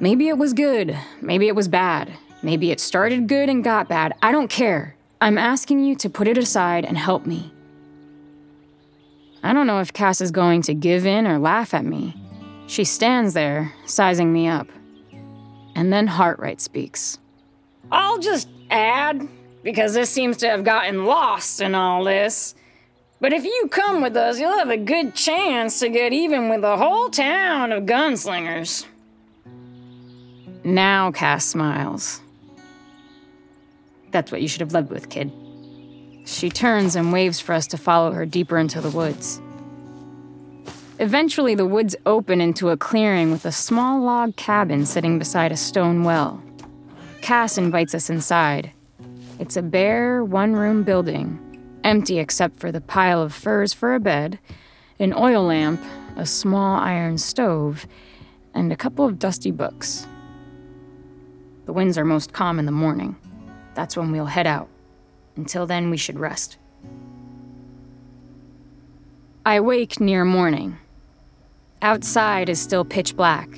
Maybe 0.00 0.28
it 0.28 0.38
was 0.38 0.54
good, 0.54 0.96
maybe 1.20 1.46
it 1.46 1.54
was 1.54 1.68
bad, 1.68 2.14
maybe 2.42 2.70
it 2.70 2.80
started 2.80 3.28
good 3.28 3.50
and 3.50 3.62
got 3.62 3.86
bad. 3.86 4.14
I 4.22 4.32
don't 4.32 4.48
care. 4.48 4.96
I'm 5.20 5.36
asking 5.36 5.84
you 5.84 5.94
to 5.96 6.08
put 6.08 6.26
it 6.26 6.38
aside 6.38 6.86
and 6.86 6.96
help 6.96 7.26
me. 7.26 7.52
I 9.42 9.52
don't 9.52 9.66
know 9.66 9.80
if 9.80 9.92
Cass 9.92 10.22
is 10.22 10.30
going 10.30 10.62
to 10.62 10.72
give 10.72 11.04
in 11.04 11.26
or 11.26 11.38
laugh 11.38 11.74
at 11.74 11.84
me. 11.84 12.16
She 12.66 12.84
stands 12.84 13.34
there, 13.34 13.74
sizing 13.84 14.32
me 14.32 14.48
up. 14.48 14.68
And 15.74 15.92
then 15.92 16.08
Hartright 16.08 16.62
speaks. 16.62 17.18
I'll 17.92 18.18
just 18.18 18.48
add, 18.70 19.28
because 19.64 19.94
this 19.94 20.10
seems 20.10 20.36
to 20.36 20.48
have 20.48 20.62
gotten 20.62 21.06
lost 21.06 21.60
in 21.60 21.74
all 21.74 22.04
this. 22.04 22.54
But 23.20 23.32
if 23.32 23.44
you 23.44 23.68
come 23.70 24.02
with 24.02 24.16
us, 24.16 24.38
you'll 24.38 24.58
have 24.58 24.68
a 24.68 24.76
good 24.76 25.14
chance 25.14 25.80
to 25.80 25.88
get 25.88 26.12
even 26.12 26.50
with 26.50 26.60
the 26.60 26.76
whole 26.76 27.08
town 27.08 27.72
of 27.72 27.84
gunslingers. 27.84 28.84
Now 30.62 31.10
Cass 31.10 31.46
smiles. 31.46 32.20
That's 34.10 34.30
what 34.30 34.42
you 34.42 34.48
should 34.48 34.60
have 34.60 34.72
led 34.72 34.90
with, 34.90 35.08
kid. 35.08 35.32
She 36.26 36.50
turns 36.50 36.96
and 36.96 37.12
waves 37.12 37.40
for 37.40 37.54
us 37.54 37.66
to 37.68 37.78
follow 37.78 38.12
her 38.12 38.26
deeper 38.26 38.58
into 38.58 38.80
the 38.80 38.90
woods. 38.90 39.40
Eventually, 40.98 41.54
the 41.54 41.66
woods 41.66 41.96
open 42.06 42.40
into 42.40 42.68
a 42.68 42.76
clearing 42.76 43.30
with 43.30 43.44
a 43.46 43.52
small 43.52 44.00
log 44.00 44.36
cabin 44.36 44.86
sitting 44.86 45.18
beside 45.18 45.50
a 45.50 45.56
stone 45.56 46.04
well. 46.04 46.42
Cass 47.22 47.58
invites 47.58 47.94
us 47.94 48.10
inside. 48.10 48.73
It's 49.44 49.58
a 49.58 49.62
bare, 49.62 50.24
one 50.24 50.54
room 50.54 50.84
building, 50.84 51.38
empty 51.84 52.18
except 52.18 52.58
for 52.58 52.72
the 52.72 52.80
pile 52.80 53.20
of 53.20 53.34
furs 53.34 53.74
for 53.74 53.94
a 53.94 54.00
bed, 54.00 54.38
an 54.98 55.12
oil 55.12 55.42
lamp, 55.44 55.84
a 56.16 56.24
small 56.24 56.80
iron 56.80 57.18
stove, 57.18 57.86
and 58.54 58.72
a 58.72 58.76
couple 58.76 59.04
of 59.04 59.18
dusty 59.18 59.50
books. 59.50 60.06
The 61.66 61.74
winds 61.74 61.98
are 61.98 62.06
most 62.06 62.32
calm 62.32 62.58
in 62.58 62.64
the 62.64 62.72
morning. 62.72 63.16
That's 63.74 63.98
when 63.98 64.12
we'll 64.12 64.24
head 64.24 64.46
out. 64.46 64.70
Until 65.36 65.66
then, 65.66 65.90
we 65.90 65.98
should 65.98 66.18
rest. 66.18 66.56
I 69.44 69.60
wake 69.60 70.00
near 70.00 70.24
morning. 70.24 70.78
Outside 71.82 72.48
is 72.48 72.58
still 72.58 72.86
pitch 72.86 73.14
black. 73.14 73.50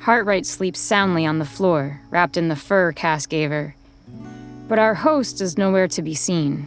Hartwright 0.00 0.44
sleeps 0.44 0.78
soundly 0.78 1.24
on 1.24 1.38
the 1.38 1.46
floor, 1.46 2.02
wrapped 2.10 2.36
in 2.36 2.48
the 2.48 2.54
fur 2.54 2.92
Cass 2.92 3.24
gave 3.24 3.48
her. 3.48 3.74
But 4.72 4.78
our 4.78 4.94
host 4.94 5.42
is 5.42 5.58
nowhere 5.58 5.86
to 5.88 6.00
be 6.00 6.14
seen. 6.14 6.66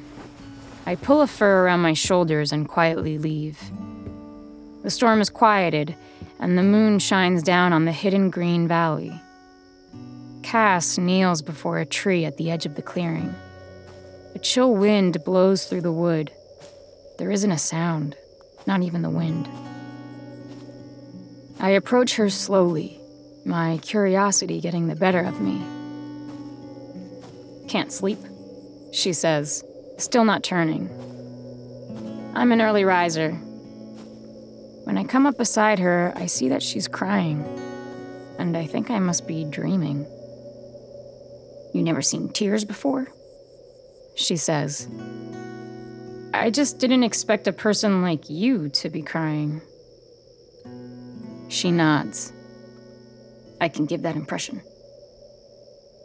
I 0.86 0.94
pull 0.94 1.24
a 1.24 1.28
fur 1.28 1.66
around 1.66 1.80
my 1.80 1.94
shoulders 1.94 2.52
and 2.52 2.70
quietly 2.70 3.18
leave. 3.18 3.60
The 4.84 4.92
storm 4.92 5.22
is 5.22 5.32
quieted, 5.32 5.96
and 6.40 6.56
the 6.56 6.62
moon 6.62 7.00
shines 7.00 7.42
down 7.42 7.74
on 7.74 7.86
the 7.86 7.92
hidden 7.92 8.30
green 8.30 8.68
valley. 8.68 9.20
Cass 10.44 11.00
kneels 11.00 11.42
before 11.42 11.80
a 11.80 11.86
tree 11.88 12.26
at 12.26 12.38
the 12.38 12.52
edge 12.52 12.68
of 12.68 12.76
the 12.76 12.84
clearing. 12.84 13.34
A 14.36 14.38
chill 14.38 14.76
wind 14.76 15.24
blows 15.26 15.66
through 15.66 15.82
the 15.82 15.92
wood. 15.92 16.32
There 17.18 17.32
isn't 17.32 17.52
a 17.52 17.58
sound, 17.58 18.16
not 18.68 18.84
even 18.84 19.02
the 19.02 19.10
wind. 19.10 19.50
I 21.60 21.72
approach 21.72 22.18
her 22.18 22.30
slowly, 22.30 23.00
my 23.46 23.80
curiosity 23.82 24.62
getting 24.62 24.90
the 24.90 24.96
better 24.96 25.22
of 25.22 25.42
me. 25.42 25.60
Can't 27.76 27.92
sleep, 27.92 28.20
she 28.94 29.12
says, 29.12 29.62
still 29.98 30.24
not 30.24 30.44
turning. 30.44 30.90
I'm 32.34 32.54
an 32.54 32.62
early 32.62 32.86
riser. 32.86 33.32
When 34.86 34.98
I 34.98 35.04
come 35.04 35.26
up 35.26 35.38
beside 35.38 35.80
her, 35.80 36.14
I 36.16 36.28
see 36.28 36.48
that 36.48 36.64
she's 36.64 36.88
crying, 36.88 37.44
and 38.40 38.56
I 38.56 38.66
think 38.66 38.90
I 38.90 39.00
must 39.00 39.28
be 39.28 39.44
dreaming. 39.44 40.06
You 41.74 41.84
never 41.84 42.02
seen 42.02 42.30
tears 42.30 42.64
before? 42.64 43.10
she 44.16 44.38
says. 44.38 44.88
I 46.34 46.52
just 46.52 46.80
didn't 46.80 47.04
expect 47.04 47.46
a 47.46 47.52
person 47.52 48.02
like 48.02 48.30
you 48.30 48.70
to 48.70 48.90
be 48.90 49.02
crying. 49.02 49.62
She 51.50 51.72
nods. 51.72 52.32
I 53.60 53.68
can 53.68 53.86
give 53.86 54.04
that 54.04 54.16
impression. 54.16 54.62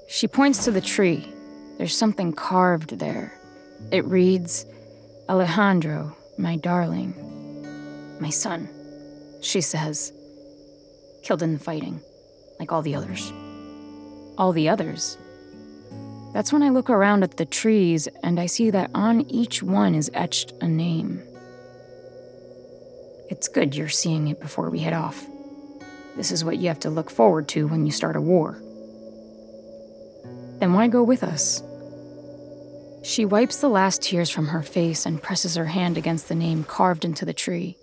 She 0.08 0.26
points 0.26 0.64
to 0.64 0.72
the 0.72 0.80
tree. 0.80 1.32
There's 1.80 1.96
something 1.96 2.34
carved 2.34 2.98
there. 2.98 3.40
It 3.90 4.04
reads, 4.04 4.66
Alejandro, 5.30 6.14
my 6.36 6.56
darling. 6.56 7.14
My 8.20 8.28
son, 8.28 8.68
she 9.40 9.62
says. 9.62 10.12
Killed 11.22 11.42
in 11.42 11.54
the 11.54 11.58
fighting, 11.58 12.02
like 12.58 12.70
all 12.70 12.82
the 12.82 12.96
others. 12.96 13.32
All 14.36 14.52
the 14.52 14.68
others? 14.68 15.16
That's 16.34 16.52
when 16.52 16.62
I 16.62 16.68
look 16.68 16.90
around 16.90 17.22
at 17.22 17.38
the 17.38 17.46
trees 17.46 18.08
and 18.22 18.38
I 18.38 18.44
see 18.44 18.68
that 18.68 18.90
on 18.94 19.22
each 19.30 19.62
one 19.62 19.94
is 19.94 20.10
etched 20.12 20.52
a 20.60 20.68
name. 20.68 21.22
It's 23.30 23.48
good 23.48 23.74
you're 23.74 23.88
seeing 23.88 24.28
it 24.28 24.38
before 24.38 24.68
we 24.68 24.80
head 24.80 24.92
off. 24.92 25.24
This 26.14 26.30
is 26.30 26.44
what 26.44 26.58
you 26.58 26.68
have 26.68 26.80
to 26.80 26.90
look 26.90 27.08
forward 27.08 27.48
to 27.48 27.68
when 27.68 27.86
you 27.86 27.90
start 27.90 28.16
a 28.16 28.20
war. 28.20 28.60
Then 30.58 30.74
why 30.74 30.86
go 30.88 31.02
with 31.02 31.24
us? 31.24 31.62
She 33.02 33.24
wipes 33.24 33.56
the 33.56 33.68
last 33.68 34.02
tears 34.02 34.28
from 34.28 34.48
her 34.48 34.62
face 34.62 35.06
and 35.06 35.22
presses 35.22 35.54
her 35.54 35.66
hand 35.66 35.96
against 35.96 36.28
the 36.28 36.34
name 36.34 36.64
carved 36.64 37.04
into 37.04 37.24
the 37.24 37.32
tree. 37.32 37.78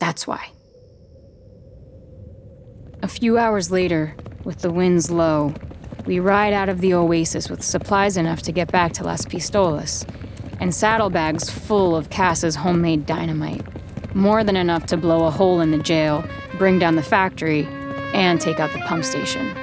That's 0.00 0.26
why. 0.26 0.50
A 3.02 3.08
few 3.08 3.38
hours 3.38 3.70
later, 3.70 4.16
with 4.44 4.60
the 4.60 4.70
winds 4.70 5.10
low, 5.10 5.54
we 6.06 6.20
ride 6.20 6.54
out 6.54 6.70
of 6.70 6.80
the 6.80 6.94
oasis 6.94 7.50
with 7.50 7.62
supplies 7.62 8.16
enough 8.16 8.40
to 8.42 8.52
get 8.52 8.72
back 8.72 8.92
to 8.94 9.04
Las 9.04 9.26
Pistolas, 9.26 10.08
and 10.58 10.74
saddlebags 10.74 11.50
full 11.50 11.94
of 11.94 12.10
Cass's 12.10 12.56
homemade 12.56 13.04
dynamite. 13.04 13.64
More 14.14 14.42
than 14.42 14.56
enough 14.56 14.86
to 14.86 14.96
blow 14.96 15.26
a 15.26 15.30
hole 15.30 15.60
in 15.60 15.70
the 15.70 15.78
jail, 15.78 16.24
bring 16.56 16.78
down 16.78 16.96
the 16.96 17.02
factory, 17.02 17.66
and 18.14 18.40
take 18.40 18.58
out 18.58 18.72
the 18.72 18.78
pump 18.80 19.04
station. 19.04 19.54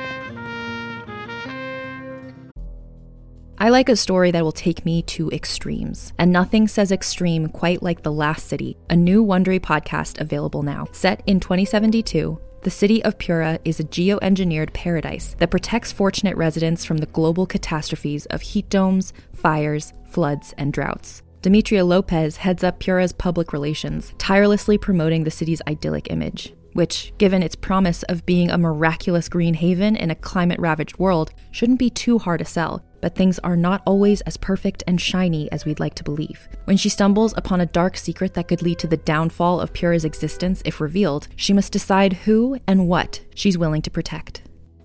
I 3.65 3.69
like 3.69 3.89
a 3.89 3.95
story 3.95 4.29
that 4.29 4.43
will 4.43 4.51
take 4.51 4.85
me 4.85 5.01
to 5.01 5.31
extremes, 5.31 6.13
and 6.19 6.31
nothing 6.31 6.67
says 6.67 6.91
extreme 6.91 7.47
quite 7.47 7.81
like 7.81 8.03
The 8.03 8.11
Last 8.11 8.45
City, 8.45 8.77
a 8.91 8.95
new 8.95 9.25
Wondery 9.25 9.59
podcast 9.59 10.21
available 10.21 10.61
now. 10.61 10.85
Set 10.91 11.23
in 11.25 11.39
2072, 11.39 12.39
the 12.61 12.69
city 12.69 13.03
of 13.03 13.17
Piura 13.17 13.57
is 13.65 13.79
a 13.79 13.83
geoengineered 13.83 14.71
paradise 14.73 15.35
that 15.39 15.49
protects 15.49 15.91
fortunate 15.91 16.37
residents 16.37 16.85
from 16.85 16.97
the 16.97 17.07
global 17.07 17.47
catastrophes 17.47 18.27
of 18.27 18.43
heat 18.43 18.69
domes, 18.69 19.13
fires, 19.33 19.93
floods, 20.11 20.53
and 20.59 20.71
droughts. 20.71 21.23
Demetria 21.41 21.83
Lopez 21.83 22.37
heads 22.37 22.63
up 22.63 22.79
Piura's 22.79 23.13
public 23.13 23.51
relations, 23.51 24.13
tirelessly 24.19 24.77
promoting 24.77 25.23
the 25.23 25.31
city's 25.31 25.63
idyllic 25.67 26.11
image, 26.11 26.53
which, 26.73 27.13
given 27.17 27.41
its 27.41 27.55
promise 27.55 28.03
of 28.03 28.27
being 28.27 28.51
a 28.51 28.59
miraculous 28.59 29.27
green 29.27 29.55
haven 29.55 29.95
in 29.95 30.11
a 30.11 30.15
climate 30.15 30.59
ravaged 30.59 30.99
world, 30.99 31.33
shouldn't 31.49 31.79
be 31.79 31.89
too 31.89 32.19
hard 32.19 32.37
to 32.37 32.45
sell 32.45 32.83
but 33.05 33.13
things 33.13 33.37
are 33.43 33.55
not 33.55 33.83
always 33.85 34.21
as 34.21 34.35
perfect 34.35 34.83
and 34.87 34.99
shiny 34.99 35.47
as 35.51 35.63
we'd 35.63 35.79
like 35.79 35.93
to 35.93 36.03
believe. 36.03 36.49
When 36.63 36.75
she 36.75 36.89
stumbles 36.89 37.35
upon 37.37 37.61
a 37.61 37.67
dark 37.67 37.97
secret 37.97 38.33
that 38.33 38.47
could 38.47 38.63
lead 38.63 38.79
to 38.79 38.87
the 38.87 38.97
downfall 38.97 39.61
of 39.61 39.73
Piura's 39.73 40.03
existence 40.03 40.63
if 40.65 40.81
revealed, 40.81 41.27
she 41.35 41.53
must 41.53 41.71
decide 41.71 42.13
who 42.13 42.57
and 42.65 42.87
what 42.87 43.21
she's 43.35 43.59
willing 43.59 43.83
to 43.83 43.91
protect. 43.91 44.41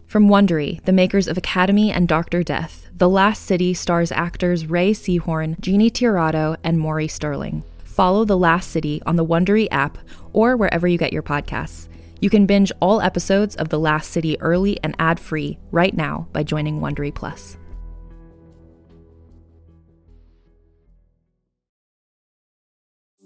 From 0.07 0.29
Wondery, 0.29 0.85
the 0.85 0.93
makers 0.93 1.29
of 1.29 1.39
Academy 1.39 1.91
and 1.91 2.07
Dr. 2.07 2.43
Death, 2.43 2.89
The 2.95 3.09
Last 3.09 3.47
City 3.47 3.73
stars 3.73 4.13
actors 4.13 4.67
Rhea 4.67 4.93
Seehorn, 4.93 5.59
Jeannie 5.59 5.91
Tirado, 5.91 6.59
and 6.63 6.79
Maury 6.79 7.09
Sterling. 7.09 7.65
Follow 7.85 8.27
The 8.27 8.37
Last 8.37 8.71
City 8.71 9.01
on 9.07 9.17
the 9.17 9.25
Wondery 9.25 9.67
app 9.71 9.97
or 10.35 10.59
wherever 10.59 10.87
you 10.87 10.99
get 10.99 11.15
your 11.15 11.23
podcasts. 11.23 11.89
You 12.21 12.29
can 12.29 12.45
binge 12.45 12.71
all 12.81 13.01
episodes 13.01 13.57
of 13.57 13.71
The 13.71 13.79
Last 13.79 14.11
City 14.11 14.39
early 14.43 14.79
and 14.85 14.95
ad-free 14.99 15.57
right 15.71 15.97
now 15.97 16.29
by 16.35 16.43
joining 16.43 16.81
Wondery 16.81 17.15
Plus. 17.15 17.57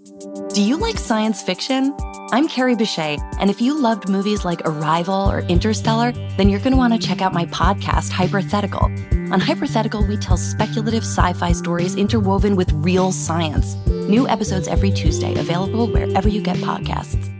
Do 0.05 0.61
you 0.61 0.77
like 0.77 0.99
science 0.99 1.41
fiction? 1.41 1.91
I'm 2.31 2.47
Carrie 2.47 2.75
Bechet, 2.75 3.17
and 3.39 3.49
if 3.49 3.59
you 3.59 3.75
loved 3.75 4.07
movies 4.07 4.45
like 4.45 4.61
Arrival 4.63 5.15
or 5.15 5.39
Interstellar, 5.39 6.11
then 6.37 6.47
you're 6.47 6.59
going 6.59 6.73
to 6.73 6.77
want 6.77 6.93
to 6.93 6.99
check 6.99 7.23
out 7.23 7.33
my 7.33 7.45
podcast, 7.47 8.11
Hypothetical. 8.11 8.83
On 9.33 9.39
Hypothetical, 9.39 10.05
we 10.05 10.17
tell 10.17 10.37
speculative 10.37 11.01
sci 11.01 11.33
fi 11.33 11.53
stories 11.53 11.95
interwoven 11.95 12.55
with 12.55 12.71
real 12.73 13.11
science. 13.11 13.75
New 13.87 14.27
episodes 14.27 14.67
every 14.67 14.91
Tuesday, 14.91 15.33
available 15.39 15.87
wherever 15.87 16.29
you 16.29 16.41
get 16.41 16.57
podcasts. 16.57 17.31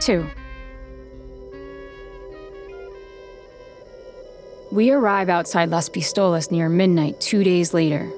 Two. 0.00 0.26
We 4.72 4.90
arrive 4.90 5.28
outside 5.28 5.70
Las 5.70 5.88
Pistolas 5.88 6.50
near 6.50 6.68
midnight 6.68 7.20
two 7.20 7.44
days 7.44 7.72
later. 7.72 8.10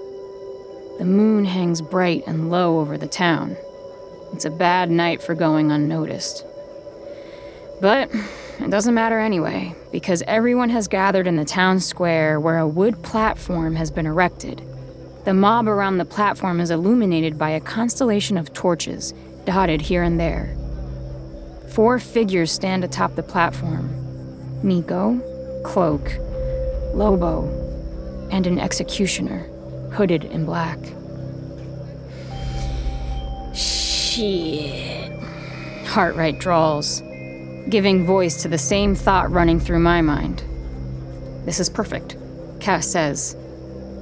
The 0.99 1.05
moon 1.05 1.45
hangs 1.45 1.83
bright 1.83 2.25
and 2.27 2.51
low 2.51 2.79
over 2.81 2.97
the 2.97 3.07
town. 3.07 3.55
It's 4.33 4.47
a 4.47 4.51
bad 4.51 4.91
night 4.91 5.23
for 5.23 5.35
going 5.35 5.71
unnoticed. 5.71 6.45
But 7.83 8.11
it 8.61 8.71
doesn't 8.71 8.95
matter 8.95 9.19
anyway, 9.19 9.75
because 9.93 10.23
everyone 10.23 10.71
has 10.71 10.89
gathered 10.89 11.27
in 11.27 11.37
the 11.37 11.45
town 11.45 11.81
square 11.81 12.41
where 12.41 12.59
a 12.59 12.67
wood 12.67 13.03
platform 13.03 13.77
has 13.77 13.91
been 13.91 14.07
erected. 14.07 14.63
The 15.27 15.35
mob 15.35 15.69
around 15.69 15.99
the 15.99 16.07
platform 16.07 16.61
is 16.61 16.71
illuminated 16.71 17.39
by 17.39 17.51
a 17.51 17.61
constellation 17.61 18.39
of 18.39 18.55
torches, 18.55 19.13
dotted 19.45 19.83
here 19.83 20.03
and 20.03 20.19
there. 20.19 20.57
Four 21.69 21.99
figures 21.99 22.51
stand 22.51 22.85
atop 22.85 23.17
the 23.17 23.23
platform 23.23 23.91
Nico, 24.63 25.21
Cloak, 25.63 26.11
Lobo, 26.95 27.49
and 28.31 28.47
an 28.47 28.59
executioner, 28.59 29.41
hooded 29.93 30.25
in 30.25 30.45
black. 30.45 30.79
Shit. 33.55 35.13
Hartwright 35.87 36.39
drawls, 36.39 37.03
giving 37.71 38.05
voice 38.05 38.43
to 38.43 38.49
the 38.49 38.59
same 38.59 38.95
thought 38.95 39.31
running 39.31 39.59
through 39.59 39.81
my 39.81 40.03
mind. 40.03 40.43
This 41.45 41.61
is 41.61 41.71
perfect, 41.71 42.17
Cass 42.61 42.87
says. 42.87 43.37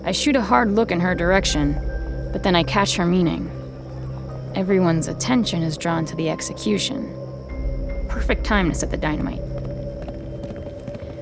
I 0.04 0.12
shoot 0.12 0.36
a 0.36 0.42
hard 0.42 0.72
look 0.72 0.90
in 0.90 1.00
her 1.00 1.14
direction, 1.14 1.74
but 2.32 2.42
then 2.42 2.56
I 2.56 2.62
catch 2.62 2.96
her 2.96 3.06
meaning. 3.06 3.50
Everyone's 4.54 5.08
attention 5.08 5.62
is 5.62 5.76
drawn 5.76 6.06
to 6.06 6.16
the 6.16 6.30
execution. 6.30 7.12
Perfect 8.08 8.44
time 8.44 8.70
to 8.70 8.74
set 8.74 8.90
the 8.90 8.96
dynamite. 8.96 9.42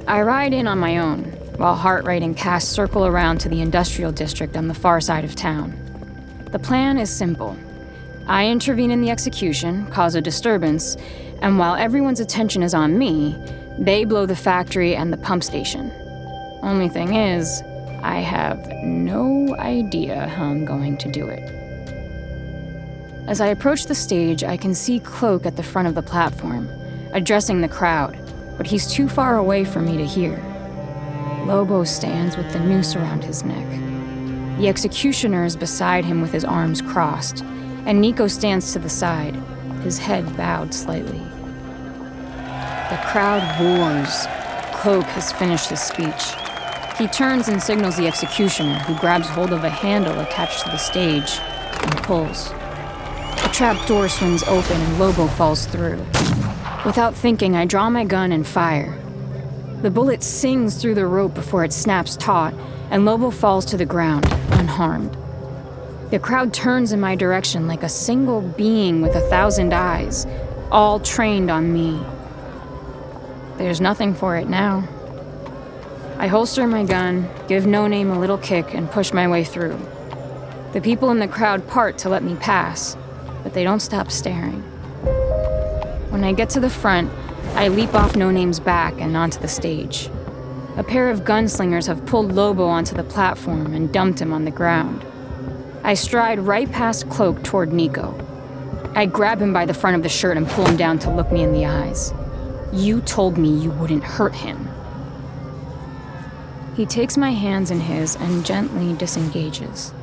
I 0.06 0.22
ride 0.22 0.54
in 0.54 0.68
on 0.68 0.78
my 0.78 0.98
own, 0.98 1.33
while 1.56 1.76
Hartright 1.76 2.22
and 2.22 2.36
Cass 2.36 2.66
circle 2.66 3.06
around 3.06 3.38
to 3.38 3.48
the 3.48 3.60
industrial 3.60 4.12
district 4.12 4.56
on 4.56 4.68
the 4.68 4.74
far 4.74 5.00
side 5.00 5.24
of 5.24 5.34
town. 5.34 5.78
The 6.50 6.58
plan 6.58 6.98
is 6.98 7.10
simple. 7.10 7.56
I 8.26 8.48
intervene 8.48 8.90
in 8.90 9.00
the 9.00 9.10
execution, 9.10 9.86
cause 9.90 10.14
a 10.14 10.20
disturbance, 10.20 10.96
and 11.42 11.58
while 11.58 11.74
everyone's 11.74 12.20
attention 12.20 12.62
is 12.62 12.74
on 12.74 12.98
me, 12.98 13.36
they 13.78 14.04
blow 14.04 14.24
the 14.24 14.36
factory 14.36 14.94
and 14.96 15.12
the 15.12 15.16
pump 15.16 15.44
station. 15.44 15.90
Only 16.62 16.88
thing 16.88 17.14
is, 17.14 17.62
I 18.02 18.16
have 18.16 18.66
no 18.82 19.54
idea 19.58 20.28
how 20.28 20.44
I'm 20.44 20.64
going 20.64 20.96
to 20.98 21.10
do 21.10 21.28
it. 21.28 21.50
As 23.26 23.40
I 23.40 23.48
approach 23.48 23.86
the 23.86 23.94
stage, 23.94 24.44
I 24.44 24.56
can 24.56 24.74
see 24.74 25.00
Cloak 25.00 25.46
at 25.46 25.56
the 25.56 25.62
front 25.62 25.88
of 25.88 25.94
the 25.94 26.02
platform, 26.02 26.68
addressing 27.12 27.60
the 27.60 27.68
crowd, 27.68 28.18
but 28.56 28.66
he's 28.66 28.86
too 28.86 29.08
far 29.08 29.36
away 29.36 29.64
for 29.64 29.80
me 29.80 29.96
to 29.96 30.06
hear. 30.06 30.53
Lobo 31.46 31.84
stands 31.84 32.38
with 32.38 32.50
the 32.52 32.60
noose 32.60 32.96
around 32.96 33.22
his 33.22 33.44
neck. 33.44 33.68
The 34.58 34.68
executioner 34.68 35.44
is 35.44 35.56
beside 35.56 36.04
him 36.04 36.22
with 36.22 36.32
his 36.32 36.44
arms 36.44 36.80
crossed, 36.80 37.42
and 37.84 38.00
Nico 38.00 38.28
stands 38.28 38.72
to 38.72 38.78
the 38.78 38.88
side, 38.88 39.34
his 39.82 39.98
head 39.98 40.36
bowed 40.38 40.72
slightly. 40.72 41.18
The 42.88 43.00
crowd 43.04 43.42
roars. 43.60 44.26
Cloak 44.80 45.04
has 45.04 45.32
finished 45.32 45.68
his 45.68 45.80
speech. 45.80 46.32
He 46.96 47.08
turns 47.08 47.48
and 47.48 47.62
signals 47.62 47.96
the 47.96 48.06
executioner, 48.06 48.78
who 48.80 48.98
grabs 48.98 49.28
hold 49.28 49.52
of 49.52 49.64
a 49.64 49.70
handle 49.70 50.20
attached 50.20 50.62
to 50.64 50.70
the 50.70 50.78
stage 50.78 51.40
and 51.82 51.96
pulls. 51.98 52.52
A 52.52 53.50
trap 53.52 53.86
door 53.86 54.08
swings 54.08 54.42
open 54.44 54.80
and 54.80 54.98
Lobo 54.98 55.26
falls 55.26 55.66
through. 55.66 55.98
Without 56.86 57.14
thinking, 57.14 57.54
I 57.54 57.66
draw 57.66 57.90
my 57.90 58.04
gun 58.04 58.32
and 58.32 58.46
fire. 58.46 59.03
The 59.84 59.90
bullet 59.90 60.22
sings 60.22 60.80
through 60.80 60.94
the 60.94 61.06
rope 61.06 61.34
before 61.34 61.62
it 61.62 61.70
snaps 61.70 62.16
taut, 62.16 62.54
and 62.90 63.04
Lobo 63.04 63.30
falls 63.30 63.66
to 63.66 63.76
the 63.76 63.84
ground, 63.84 64.24
unharmed. 64.52 65.14
The 66.10 66.18
crowd 66.18 66.54
turns 66.54 66.92
in 66.92 67.00
my 67.00 67.14
direction 67.14 67.68
like 67.68 67.82
a 67.82 67.88
single 67.90 68.40
being 68.40 69.02
with 69.02 69.14
a 69.14 69.20
thousand 69.20 69.74
eyes, 69.74 70.26
all 70.70 71.00
trained 71.00 71.50
on 71.50 71.70
me. 71.70 72.02
There's 73.58 73.78
nothing 73.78 74.14
for 74.14 74.38
it 74.38 74.48
now. 74.48 74.88
I 76.16 76.28
holster 76.28 76.66
my 76.66 76.84
gun, 76.84 77.28
give 77.46 77.66
No 77.66 77.86
Name 77.86 78.10
a 78.10 78.18
little 78.18 78.38
kick, 78.38 78.72
and 78.72 78.90
push 78.90 79.12
my 79.12 79.28
way 79.28 79.44
through. 79.44 79.78
The 80.72 80.80
people 80.80 81.10
in 81.10 81.18
the 81.18 81.28
crowd 81.28 81.68
part 81.68 81.98
to 81.98 82.08
let 82.08 82.22
me 82.22 82.36
pass, 82.36 82.96
but 83.42 83.52
they 83.52 83.64
don't 83.64 83.80
stop 83.80 84.10
staring. 84.10 84.62
When 86.08 86.24
I 86.24 86.32
get 86.32 86.48
to 86.50 86.60
the 86.60 86.70
front, 86.70 87.10
I 87.56 87.68
leap 87.68 87.94
off 87.94 88.16
No 88.16 88.32
Name's 88.32 88.58
back 88.58 89.00
and 89.00 89.16
onto 89.16 89.38
the 89.38 89.46
stage. 89.46 90.10
A 90.76 90.82
pair 90.82 91.08
of 91.08 91.20
gunslingers 91.20 91.86
have 91.86 92.04
pulled 92.04 92.32
Lobo 92.32 92.66
onto 92.66 92.96
the 92.96 93.04
platform 93.04 93.72
and 93.74 93.92
dumped 93.92 94.20
him 94.20 94.32
on 94.32 94.44
the 94.44 94.50
ground. 94.50 95.04
I 95.84 95.94
stride 95.94 96.40
right 96.40 96.70
past 96.70 97.08
Cloak 97.08 97.44
toward 97.44 97.72
Nico. 97.72 98.18
I 98.96 99.06
grab 99.06 99.40
him 99.40 99.52
by 99.52 99.66
the 99.66 99.74
front 99.74 99.96
of 99.96 100.02
the 100.02 100.08
shirt 100.08 100.36
and 100.36 100.48
pull 100.48 100.66
him 100.66 100.76
down 100.76 100.98
to 101.00 101.10
look 101.10 101.30
me 101.30 101.44
in 101.44 101.52
the 101.52 101.64
eyes. 101.64 102.12
You 102.72 103.00
told 103.00 103.38
me 103.38 103.56
you 103.56 103.70
wouldn't 103.70 104.02
hurt 104.02 104.34
him. 104.34 104.68
He 106.74 106.86
takes 106.86 107.16
my 107.16 107.30
hands 107.30 107.70
in 107.70 107.78
his 107.78 108.16
and 108.16 108.44
gently 108.44 108.94
disengages. 108.94 109.94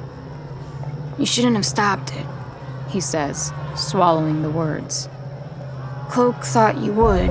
You 1.19 1.25
shouldn't 1.25 1.57
have 1.57 1.65
stopped 1.65 2.13
it, 2.15 2.25
he 2.87 3.01
says, 3.01 3.51
swallowing 3.75 4.41
the 4.41 4.49
words. 4.49 5.09
Cloak 6.12 6.43
thought 6.43 6.78
you 6.78 6.91
would, 6.91 7.30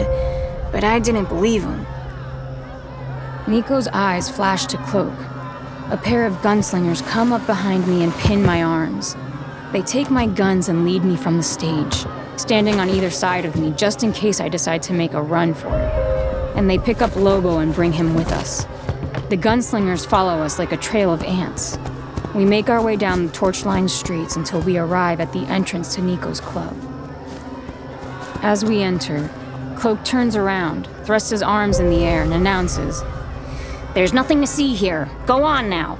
but 0.72 0.84
I 0.84 1.00
didn't 1.00 1.28
believe 1.28 1.64
him. 1.64 1.86
Nico's 3.46 3.88
eyes 3.88 4.30
flash 4.30 4.64
to 4.66 4.78
Cloak. 4.78 5.12
A 5.90 6.00
pair 6.02 6.24
of 6.24 6.36
gunslingers 6.36 7.06
come 7.06 7.30
up 7.30 7.44
behind 7.46 7.86
me 7.86 8.02
and 8.02 8.14
pin 8.14 8.42
my 8.42 8.62
arms. 8.62 9.16
They 9.72 9.82
take 9.82 10.08
my 10.10 10.26
guns 10.26 10.70
and 10.70 10.86
lead 10.86 11.04
me 11.04 11.16
from 11.16 11.36
the 11.36 11.42
stage, 11.42 12.06
standing 12.38 12.80
on 12.80 12.88
either 12.88 13.10
side 13.10 13.44
of 13.44 13.54
me 13.54 13.70
just 13.72 14.02
in 14.02 14.14
case 14.14 14.40
I 14.40 14.48
decide 14.48 14.82
to 14.84 14.94
make 14.94 15.12
a 15.12 15.20
run 15.20 15.52
for 15.52 15.68
it. 15.68 16.56
And 16.56 16.70
they 16.70 16.78
pick 16.78 17.02
up 17.02 17.14
Lobo 17.16 17.58
and 17.58 17.74
bring 17.74 17.92
him 17.92 18.14
with 18.14 18.32
us. 18.32 18.64
The 19.28 19.36
gunslingers 19.36 20.06
follow 20.06 20.42
us 20.42 20.58
like 20.58 20.72
a 20.72 20.78
trail 20.78 21.12
of 21.12 21.22
ants. 21.24 21.78
We 22.34 22.46
make 22.46 22.70
our 22.70 22.82
way 22.82 22.96
down 22.96 23.26
the 23.26 23.32
torch 23.32 23.66
lined 23.66 23.90
streets 23.90 24.36
until 24.36 24.62
we 24.62 24.78
arrive 24.78 25.20
at 25.20 25.34
the 25.34 25.44
entrance 25.48 25.94
to 25.96 26.00
Nico's 26.00 26.40
club. 26.40 26.74
As 28.42 28.64
we 28.64 28.82
enter, 28.82 29.28
Cloak 29.76 30.02
turns 30.02 30.34
around, 30.34 30.88
thrusts 31.04 31.28
his 31.28 31.42
arms 31.42 31.78
in 31.78 31.90
the 31.90 32.04
air, 32.04 32.22
and 32.22 32.32
announces, 32.32 33.02
There's 33.94 34.14
nothing 34.14 34.40
to 34.40 34.46
see 34.46 34.74
here. 34.74 35.10
Go 35.26 35.42
on 35.44 35.68
now. 35.68 35.98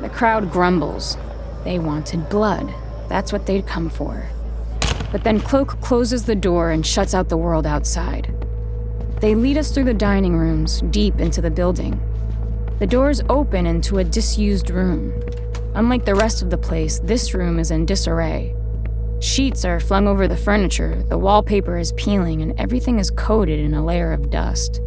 The 0.00 0.08
crowd 0.08 0.50
grumbles. 0.50 1.18
They 1.62 1.78
wanted 1.78 2.30
blood. 2.30 2.74
That's 3.08 3.32
what 3.32 3.44
they'd 3.44 3.66
come 3.66 3.90
for. 3.90 4.28
But 5.12 5.24
then 5.24 5.40
Cloak 5.40 5.80
closes 5.82 6.24
the 6.24 6.34
door 6.34 6.70
and 6.70 6.86
shuts 6.86 7.14
out 7.14 7.28
the 7.28 7.36
world 7.36 7.66
outside. 7.66 8.34
They 9.20 9.34
lead 9.34 9.58
us 9.58 9.70
through 9.70 9.84
the 9.84 9.94
dining 9.94 10.36
rooms, 10.36 10.80
deep 10.90 11.20
into 11.20 11.40
the 11.40 11.50
building. 11.50 12.00
The 12.78 12.86
doors 12.86 13.22
open 13.28 13.66
into 13.66 13.98
a 13.98 14.04
disused 14.04 14.70
room. 14.70 15.12
Unlike 15.74 16.06
the 16.06 16.14
rest 16.14 16.42
of 16.42 16.50
the 16.50 16.58
place, 16.58 16.98
this 16.98 17.34
room 17.34 17.58
is 17.58 17.70
in 17.70 17.86
disarray. 17.86 18.54
Sheets 19.24 19.64
are 19.64 19.80
flung 19.80 20.06
over 20.06 20.28
the 20.28 20.36
furniture, 20.36 21.02
the 21.08 21.16
wallpaper 21.16 21.78
is 21.78 21.94
peeling, 21.96 22.42
and 22.42 22.60
everything 22.60 22.98
is 22.98 23.10
coated 23.10 23.58
in 23.58 23.72
a 23.72 23.82
layer 23.82 24.12
of 24.12 24.28
dust. 24.28 24.82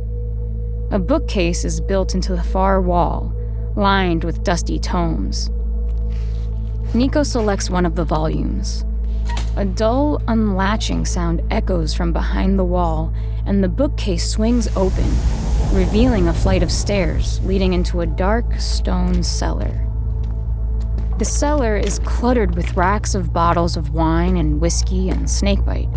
A 0.92 1.00
bookcase 1.00 1.66
is 1.66 1.82
built 1.82 2.14
into 2.14 2.36
the 2.36 2.44
far 2.44 2.80
wall, 2.80 3.34
lined 3.76 4.24
with 4.24 4.44
dusty 4.44 4.78
tomes. 4.78 5.50
Nico 6.94 7.24
selects 7.24 7.72
one 7.72 7.84
of 7.84 7.96
the 7.96 8.06
volumes. 8.06 8.86
A 9.56 9.66
dull, 9.66 10.22
unlatching 10.28 11.06
sound 11.06 11.42
echoes 11.50 11.96
from 11.96 12.14
behind 12.14 12.60
the 12.60 12.64
wall, 12.64 13.12
and 13.48 13.64
the 13.64 13.68
bookcase 13.68 14.30
swings 14.30 14.68
open, 14.78 15.10
revealing 15.74 16.28
a 16.28 16.34
flight 16.34 16.62
of 16.62 16.72
stairs 16.72 17.42
leading 17.44 17.74
into 17.74 18.02
a 18.02 18.06
dark 18.06 18.46
stone 18.60 19.24
cellar. 19.24 19.88
The 21.18 21.26
cellar 21.26 21.76
is 21.76 21.98
cluttered 22.00 22.56
with 22.56 22.78
racks 22.78 23.16
of 23.16 23.34
bottles 23.34 23.76
of 23.76 23.92
wine 23.92 24.38
and 24.38 24.62
whiskey 24.62 25.10
and 25.10 25.28
snakebite. 25.28 25.90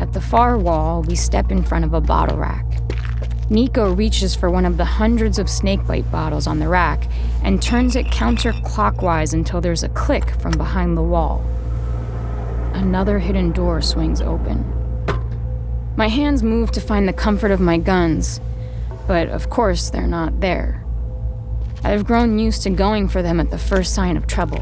At 0.00 0.12
the 0.12 0.20
far 0.20 0.58
wall, 0.58 1.02
we 1.02 1.14
step 1.14 1.52
in 1.52 1.62
front 1.62 1.84
of 1.84 1.94
a 1.94 2.00
bottle 2.00 2.36
rack. 2.36 2.64
Nico 3.48 3.94
reaches 3.94 4.34
for 4.34 4.50
one 4.50 4.66
of 4.66 4.76
the 4.76 4.84
hundreds 4.84 5.38
of 5.38 5.48
snakebite 5.48 6.10
bottles 6.10 6.48
on 6.48 6.58
the 6.58 6.66
rack 6.66 7.06
and 7.44 7.62
turns 7.62 7.94
it 7.94 8.06
counterclockwise 8.06 9.34
until 9.34 9.60
there's 9.60 9.84
a 9.84 9.88
click 9.90 10.30
from 10.40 10.50
behind 10.50 10.96
the 10.96 11.02
wall. 11.02 11.44
Another 12.74 13.20
hidden 13.20 13.52
door 13.52 13.80
swings 13.80 14.20
open. 14.20 14.64
My 15.96 16.08
hands 16.08 16.42
move 16.42 16.72
to 16.72 16.80
find 16.80 17.06
the 17.06 17.12
comfort 17.12 17.52
of 17.52 17.60
my 17.60 17.78
guns, 17.78 18.40
but 19.06 19.28
of 19.28 19.48
course 19.48 19.90
they're 19.90 20.08
not 20.08 20.40
there. 20.40 20.85
I've 21.86 22.04
grown 22.04 22.36
used 22.40 22.64
to 22.64 22.70
going 22.70 23.06
for 23.06 23.22
them 23.22 23.38
at 23.38 23.50
the 23.50 23.58
first 23.58 23.94
sign 23.94 24.16
of 24.16 24.26
trouble. 24.26 24.60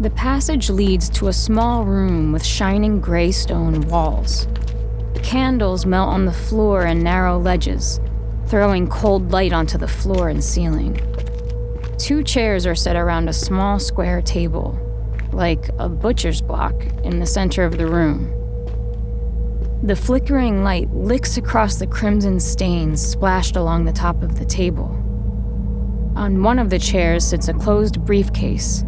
The 0.00 0.10
passage 0.10 0.68
leads 0.68 1.08
to 1.08 1.28
a 1.28 1.32
small 1.32 1.86
room 1.86 2.30
with 2.30 2.44
shining 2.44 3.00
gray 3.00 3.32
stone 3.32 3.80
walls. 3.88 4.46
Candles 5.22 5.86
melt 5.86 6.10
on 6.10 6.26
the 6.26 6.32
floor 6.32 6.82
and 6.84 7.02
narrow 7.02 7.38
ledges, 7.38 8.00
throwing 8.48 8.86
cold 8.86 9.32
light 9.32 9.54
onto 9.54 9.78
the 9.78 9.88
floor 9.88 10.28
and 10.28 10.44
ceiling. 10.44 11.00
Two 11.96 12.22
chairs 12.22 12.66
are 12.66 12.74
set 12.74 12.94
around 12.94 13.30
a 13.30 13.32
small 13.32 13.78
square 13.78 14.20
table, 14.20 14.78
like 15.32 15.70
a 15.78 15.88
butcher's 15.88 16.42
block, 16.42 16.74
in 17.02 17.18
the 17.18 17.24
center 17.24 17.64
of 17.64 17.78
the 17.78 17.86
room. 17.86 18.30
The 19.82 19.96
flickering 19.96 20.64
light 20.64 20.92
licks 20.92 21.38
across 21.38 21.76
the 21.76 21.86
crimson 21.86 22.40
stains 22.40 23.00
splashed 23.00 23.56
along 23.56 23.86
the 23.86 23.92
top 23.92 24.22
of 24.22 24.38
the 24.38 24.44
table. 24.44 25.01
On 26.14 26.42
one 26.42 26.58
of 26.58 26.68
the 26.68 26.78
chairs 26.78 27.24
sits 27.24 27.48
a 27.48 27.54
closed 27.54 28.04
briefcase, 28.04 28.84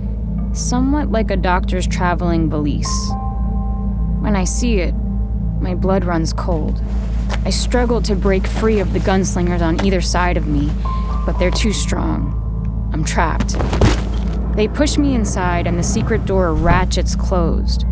somewhat 0.52 1.10
like 1.10 1.30
a 1.30 1.36
doctor's 1.36 1.86
traveling 1.86 2.50
valise. 2.50 3.10
When 4.20 4.36
I 4.36 4.44
see 4.44 4.80
it, 4.80 4.94
my 5.60 5.74
blood 5.74 6.04
runs 6.04 6.34
cold. 6.34 6.82
I 7.44 7.50
struggle 7.50 8.02
to 8.02 8.14
break 8.14 8.46
free 8.46 8.78
of 8.78 8.92
the 8.92 8.98
gunslingers 9.00 9.62
on 9.62 9.84
either 9.84 10.02
side 10.02 10.36
of 10.36 10.46
me, 10.46 10.70
but 11.24 11.38
they're 11.38 11.50
too 11.50 11.72
strong. 11.72 12.90
I'm 12.92 13.04
trapped. 13.04 13.56
They 14.54 14.68
push 14.68 14.98
me 14.98 15.14
inside, 15.14 15.66
and 15.66 15.78
the 15.78 15.82
secret 15.82 16.26
door 16.26 16.54
ratchets 16.54 17.16
closed. 17.16 17.86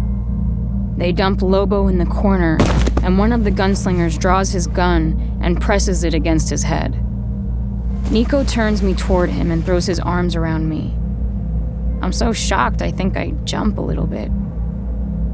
They 0.96 1.10
dump 1.10 1.40
Lobo 1.40 1.88
in 1.88 1.96
the 1.98 2.06
corner, 2.06 2.58
and 3.02 3.18
one 3.18 3.32
of 3.32 3.44
the 3.44 3.50
gunslingers 3.50 4.18
draws 4.18 4.50
his 4.50 4.66
gun 4.66 5.38
and 5.42 5.60
presses 5.60 6.04
it 6.04 6.12
against 6.14 6.50
his 6.50 6.62
head. 6.62 7.01
Nico 8.12 8.44
turns 8.44 8.82
me 8.82 8.92
toward 8.92 9.30
him 9.30 9.50
and 9.50 9.64
throws 9.64 9.86
his 9.86 9.98
arms 9.98 10.36
around 10.36 10.68
me. 10.68 10.94
I'm 12.02 12.12
so 12.12 12.30
shocked 12.30 12.82
I 12.82 12.90
think 12.90 13.16
I 13.16 13.30
jump 13.44 13.78
a 13.78 13.80
little 13.80 14.06
bit. 14.06 14.30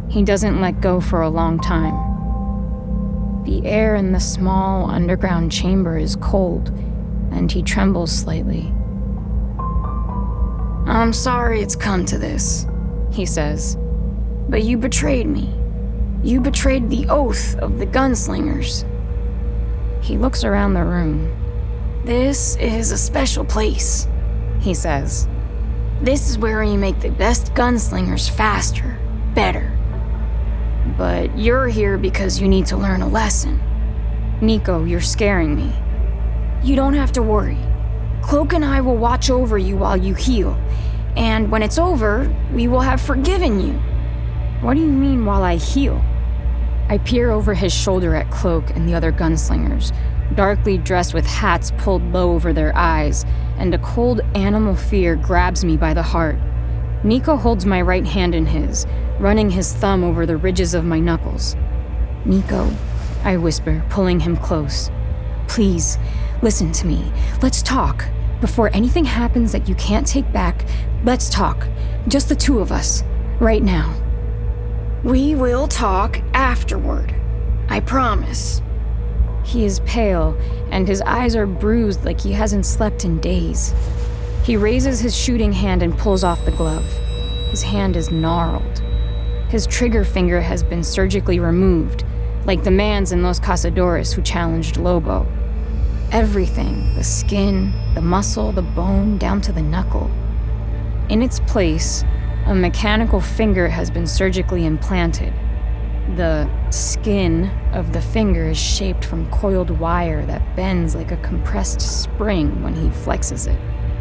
He 0.09 0.23
doesn't 0.23 0.61
let 0.61 0.81
go 0.81 1.01
for 1.01 1.23
a 1.23 1.29
long 1.29 1.59
time. 1.59 3.43
The 3.45 3.67
air 3.67 3.97
in 3.97 4.13
the 4.13 4.21
small 4.21 4.89
underground 4.89 5.51
chamber 5.51 5.99
is 5.99 6.15
cold, 6.15 6.69
and 7.33 7.51
he 7.51 7.65
trembles 7.65 8.13
slightly. 8.13 8.73
I'm 10.87 11.13
sorry 11.13 11.61
it's 11.61 11.75
come 11.75 12.05
to 12.07 12.17
this, 12.17 12.65
he 13.11 13.27
says, 13.27 13.77
but 14.49 14.63
you 14.63 14.79
betrayed 14.79 15.27
me. 15.27 15.53
You 16.23 16.41
betrayed 16.41 16.91
the 16.91 17.09
oath 17.09 17.59
of 17.59 17.81
the 17.81 17.87
gunslingers. 17.87 18.85
He 20.01 20.17
looks 20.17 20.45
around 20.45 20.75
the 20.75 20.85
room. 20.85 21.48
This 22.05 22.57
is 22.57 22.93
a 22.93 22.99
special 22.99 23.45
place, 23.45 24.09
he 24.61 24.73
says. 24.73 25.29
This 26.01 26.31
is 26.31 26.39
where 26.39 26.63
you 26.63 26.79
make 26.79 27.01
the 27.01 27.11
best 27.11 27.53
gunslingers 27.55 28.31
faster, 28.31 28.99
better. 29.35 29.77
But 30.97 31.37
you're 31.37 31.69
here 31.69 31.99
because 31.99 32.41
you 32.41 32.49
need 32.49 32.67
to 32.67 32.77
learn 32.77 33.03
a 33.03 33.09
lesson. 33.09 33.61
Nico, 34.41 34.85
you're 34.85 35.01
scaring 35.01 35.57
me. 35.57 35.73
You 36.63 36.77
don't 36.77 36.95
have 36.95 37.13
to 37.13 37.23
worry. 37.23 37.59
Cloak 38.23 38.53
and 38.53 38.65
I 38.65 38.81
will 38.81 38.97
watch 38.97 39.29
over 39.31 39.59
you 39.59 39.77
while 39.77 39.97
you 39.97 40.15
heal, 40.15 40.55
and 41.17 41.51
when 41.51 41.63
it's 41.63 41.79
over, 41.79 42.35
we 42.53 42.69
will 42.69 42.81
have 42.81 43.01
forgiven 43.01 43.61
you. 43.61 43.75
What 44.61 44.75
do 44.75 44.81
you 44.81 44.93
mean 44.93 45.25
while 45.25 45.43
I 45.43 45.57
heal? 45.57 46.03
I 46.89 46.99
peer 46.99 47.31
over 47.31 47.55
his 47.55 47.73
shoulder 47.73 48.15
at 48.15 48.31
Cloak 48.31 48.71
and 48.71 48.89
the 48.89 48.95
other 48.95 49.13
gunslingers, 49.13 49.93
darkly 50.35 50.79
dressed 50.79 51.15
with 51.15 51.27
hats 51.27 51.73
pulled 51.79 52.03
low 52.13 52.33
over 52.33 52.53
their 52.53 52.75
eyes, 52.77 53.25
and 53.59 53.75
a 53.75 53.79
cold 53.79 54.21
animal 54.35 54.77
fear 54.77 55.17
grabs 55.17 55.65
me 55.65 55.77
by 55.77 55.95
the 55.95 56.03
heart. 56.03 56.37
Nico 57.05 57.37
holds 57.37 57.65
my 57.65 57.81
right 57.81 58.07
hand 58.07 58.35
in 58.35 58.47
his, 58.47 58.87
running 59.19 59.51
his 59.51 59.73
thumb 59.73 60.03
over 60.03 60.27
the 60.27 60.37
ridges 60.37 60.75
of 60.75 60.85
my 60.85 60.99
knuckles. 60.99 61.57
Nico, 62.25 62.71
I 63.25 63.37
whisper, 63.37 63.85
pulling 63.89 64.21
him 64.21 64.37
close. 64.37 64.91
Please, 65.49 65.99
listen 66.43 66.73
to 66.73 66.87
me. 66.87 67.13
Let's 67.43 67.63
talk. 67.63 68.05
Before 68.41 68.71
anything 68.73 69.05
happens 69.05 69.53
that 69.53 69.69
you 69.69 69.75
can't 69.75 70.07
take 70.07 70.31
back, 70.33 70.65
let's 71.05 71.29
talk. 71.29 71.67
Just 72.07 72.29
the 72.29 72.37
two 72.37 72.61
of 72.61 72.71
us. 72.71 73.03
Right 73.41 73.63
now. 73.63 73.95
We 75.05 75.35
will 75.35 75.69
talk 75.69 76.21
afterward. 76.35 77.15
I 77.69 77.81
promise. 77.81 78.61
He 79.49 79.65
is 79.65 79.81
pale, 79.87 80.37
and 80.71 80.87
his 80.87 81.01
eyes 81.01 81.35
are 81.35 81.47
bruised 81.47 82.05
like 82.05 82.21
he 82.21 82.33
hasn't 82.33 82.67
slept 82.67 83.07
in 83.07 83.19
days. 83.19 83.73
He 84.45 84.59
raises 84.59 85.01
his 85.01 85.17
shooting 85.17 85.55
hand 85.55 85.83
and 85.83 85.97
pulls 85.97 86.23
off 86.23 86.45
the 86.45 86.51
glove. 86.51 86.85
His 87.49 87.63
hand 87.63 87.97
is 87.97 88.11
gnarled. 88.11 88.83
His 89.49 89.67
trigger 89.67 90.05
finger 90.05 90.43
has 90.43 90.63
been 90.63 90.85
surgically 90.85 91.41
removed, 91.41 92.05
like 92.45 92.63
the 92.63 92.71
man's 92.71 93.11
in 93.11 93.23
Los 93.23 93.41
Cazadores 93.41 94.13
who 94.13 94.21
challenged 94.21 94.77
Lobo. 94.77 95.27
Everything 96.13 96.95
the 96.95 97.03
skin, 97.03 97.73
the 97.95 98.03
muscle, 98.03 98.53
the 98.53 98.61
bone, 98.61 99.17
down 99.17 99.41
to 99.41 99.53
the 99.53 99.63
knuckle. 99.63 100.11
In 101.09 101.23
its 101.23 101.41
place, 101.41 102.05
a 102.45 102.55
mechanical 102.55 103.23
finger 103.23 103.69
has 103.69 103.91
been 103.91 104.07
surgically 104.07 104.67
implanted. 104.67 105.33
The 106.17 106.49
skin 106.71 107.51
of 107.73 107.93
the 107.93 108.01
finger 108.01 108.49
is 108.49 108.59
shaped 108.59 109.05
from 109.05 109.31
coiled 109.31 109.71
wire 109.71 110.25
that 110.27 110.57
bends 110.57 110.95
like 110.95 111.13
a 111.13 111.17
compressed 111.19 111.81
spring 111.81 112.63
when 112.63 112.75
he 112.75 112.89
flexes 112.89 113.47
it. 113.47 113.59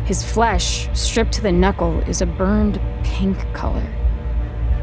His 0.08 0.24
flesh, 0.24 0.88
stripped 0.98 1.34
to 1.34 1.42
the 1.42 1.52
knuckle, 1.52 2.00
is 2.02 2.22
a 2.22 2.26
burned 2.26 2.80
pink 3.04 3.38
color. 3.54 3.86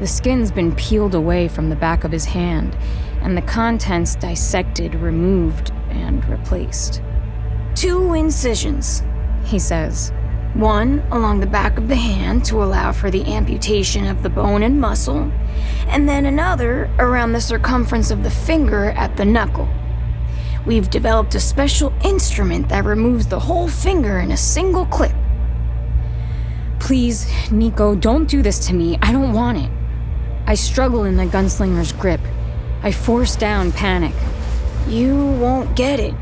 The 0.00 0.06
skin's 0.06 0.52
been 0.52 0.74
peeled 0.74 1.14
away 1.14 1.48
from 1.48 1.70
the 1.70 1.76
back 1.76 2.04
of 2.04 2.12
his 2.12 2.26
hand, 2.26 2.76
and 3.22 3.36
the 3.36 3.42
contents 3.42 4.16
dissected, 4.16 4.94
removed, 4.94 5.72
and 5.88 6.22
replaced. 6.28 7.00
Two 7.74 8.12
incisions, 8.12 9.02
he 9.44 9.58
says. 9.58 10.12
One 10.54 11.00
along 11.10 11.40
the 11.40 11.48
back 11.48 11.78
of 11.78 11.88
the 11.88 11.96
hand 11.96 12.44
to 12.44 12.62
allow 12.62 12.92
for 12.92 13.10
the 13.10 13.34
amputation 13.34 14.06
of 14.06 14.22
the 14.22 14.30
bone 14.30 14.62
and 14.62 14.80
muscle, 14.80 15.32
and 15.88 16.08
then 16.08 16.26
another 16.26 16.88
around 17.00 17.32
the 17.32 17.40
circumference 17.40 18.12
of 18.12 18.22
the 18.22 18.30
finger 18.30 18.90
at 18.90 19.16
the 19.16 19.24
knuckle. 19.24 19.68
We've 20.64 20.88
developed 20.88 21.34
a 21.34 21.40
special 21.40 21.92
instrument 22.04 22.68
that 22.68 22.84
removes 22.84 23.26
the 23.26 23.40
whole 23.40 23.66
finger 23.66 24.20
in 24.20 24.30
a 24.30 24.36
single 24.36 24.86
clip. 24.86 25.12
Please, 26.78 27.26
Nico, 27.50 27.96
don't 27.96 28.26
do 28.26 28.40
this 28.40 28.64
to 28.68 28.74
me. 28.74 28.96
I 29.02 29.10
don't 29.10 29.32
want 29.32 29.58
it. 29.58 29.70
I 30.46 30.54
struggle 30.54 31.04
in 31.04 31.16
the 31.16 31.26
gunslinger's 31.26 31.92
grip. 31.92 32.20
I 32.82 32.92
force 32.92 33.34
down 33.34 33.72
panic. 33.72 34.14
You 34.86 35.16
won't 35.16 35.74
get 35.74 35.98
it, 35.98 36.14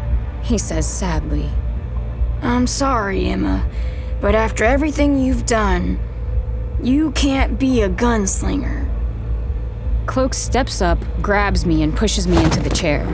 he 0.43 0.57
says 0.57 0.89
sadly. 0.89 1.51
I'm 2.41 2.67
sorry, 2.67 3.27
Emma, 3.27 3.69
but 4.23 4.37
after 4.37 4.63
everything 4.63 5.19
you've 5.19 5.45
done, 5.45 5.99
you 6.81 7.11
can't 7.11 7.59
be 7.59 7.83
a 7.83 7.89
gunslinger. 7.89 8.89
Cloak 10.07 10.33
steps 10.33 10.81
up, 10.81 10.99
grabs 11.21 11.67
me, 11.67 11.83
and 11.83 11.95
pushes 11.95 12.29
me 12.29 12.43
into 12.43 12.61
the 12.61 12.71
chair. 12.71 13.05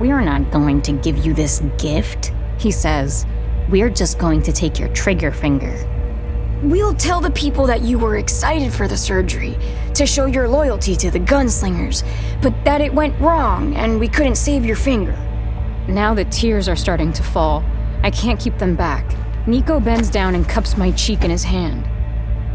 We're 0.00 0.22
not 0.22 0.50
going 0.50 0.82
to 0.82 0.92
give 0.92 1.24
you 1.24 1.32
this 1.32 1.62
gift, 1.78 2.32
he 2.58 2.72
says. 2.72 3.26
We're 3.70 3.88
just 3.88 4.18
going 4.18 4.42
to 4.42 4.52
take 4.52 4.78
your 4.78 4.88
trigger 4.88 5.30
finger. 5.30 5.74
We'll 6.64 6.94
tell 6.94 7.20
the 7.20 7.30
people 7.30 7.66
that 7.66 7.82
you 7.82 7.96
were 7.96 8.16
excited 8.16 8.72
for 8.72 8.88
the 8.88 8.96
surgery 8.96 9.56
to 9.94 10.04
show 10.04 10.26
your 10.26 10.48
loyalty 10.48 10.96
to 10.96 11.12
the 11.12 11.20
gunslingers, 11.20 12.04
but 12.42 12.52
that 12.64 12.80
it 12.80 12.92
went 12.92 13.18
wrong 13.20 13.74
and 13.76 14.00
we 14.00 14.08
couldn't 14.08 14.36
save 14.36 14.64
your 14.64 14.76
finger. 14.76 15.16
Now 15.86 16.12
the 16.12 16.24
tears 16.24 16.68
are 16.68 16.76
starting 16.76 17.12
to 17.12 17.22
fall. 17.22 17.64
I 18.02 18.10
can't 18.10 18.40
keep 18.40 18.58
them 18.58 18.74
back. 18.74 19.04
Nico 19.48 19.78
bends 19.78 20.10
down 20.10 20.34
and 20.34 20.48
cups 20.48 20.76
my 20.76 20.90
cheek 20.90 21.22
in 21.22 21.30
his 21.30 21.44
hand. 21.44 21.84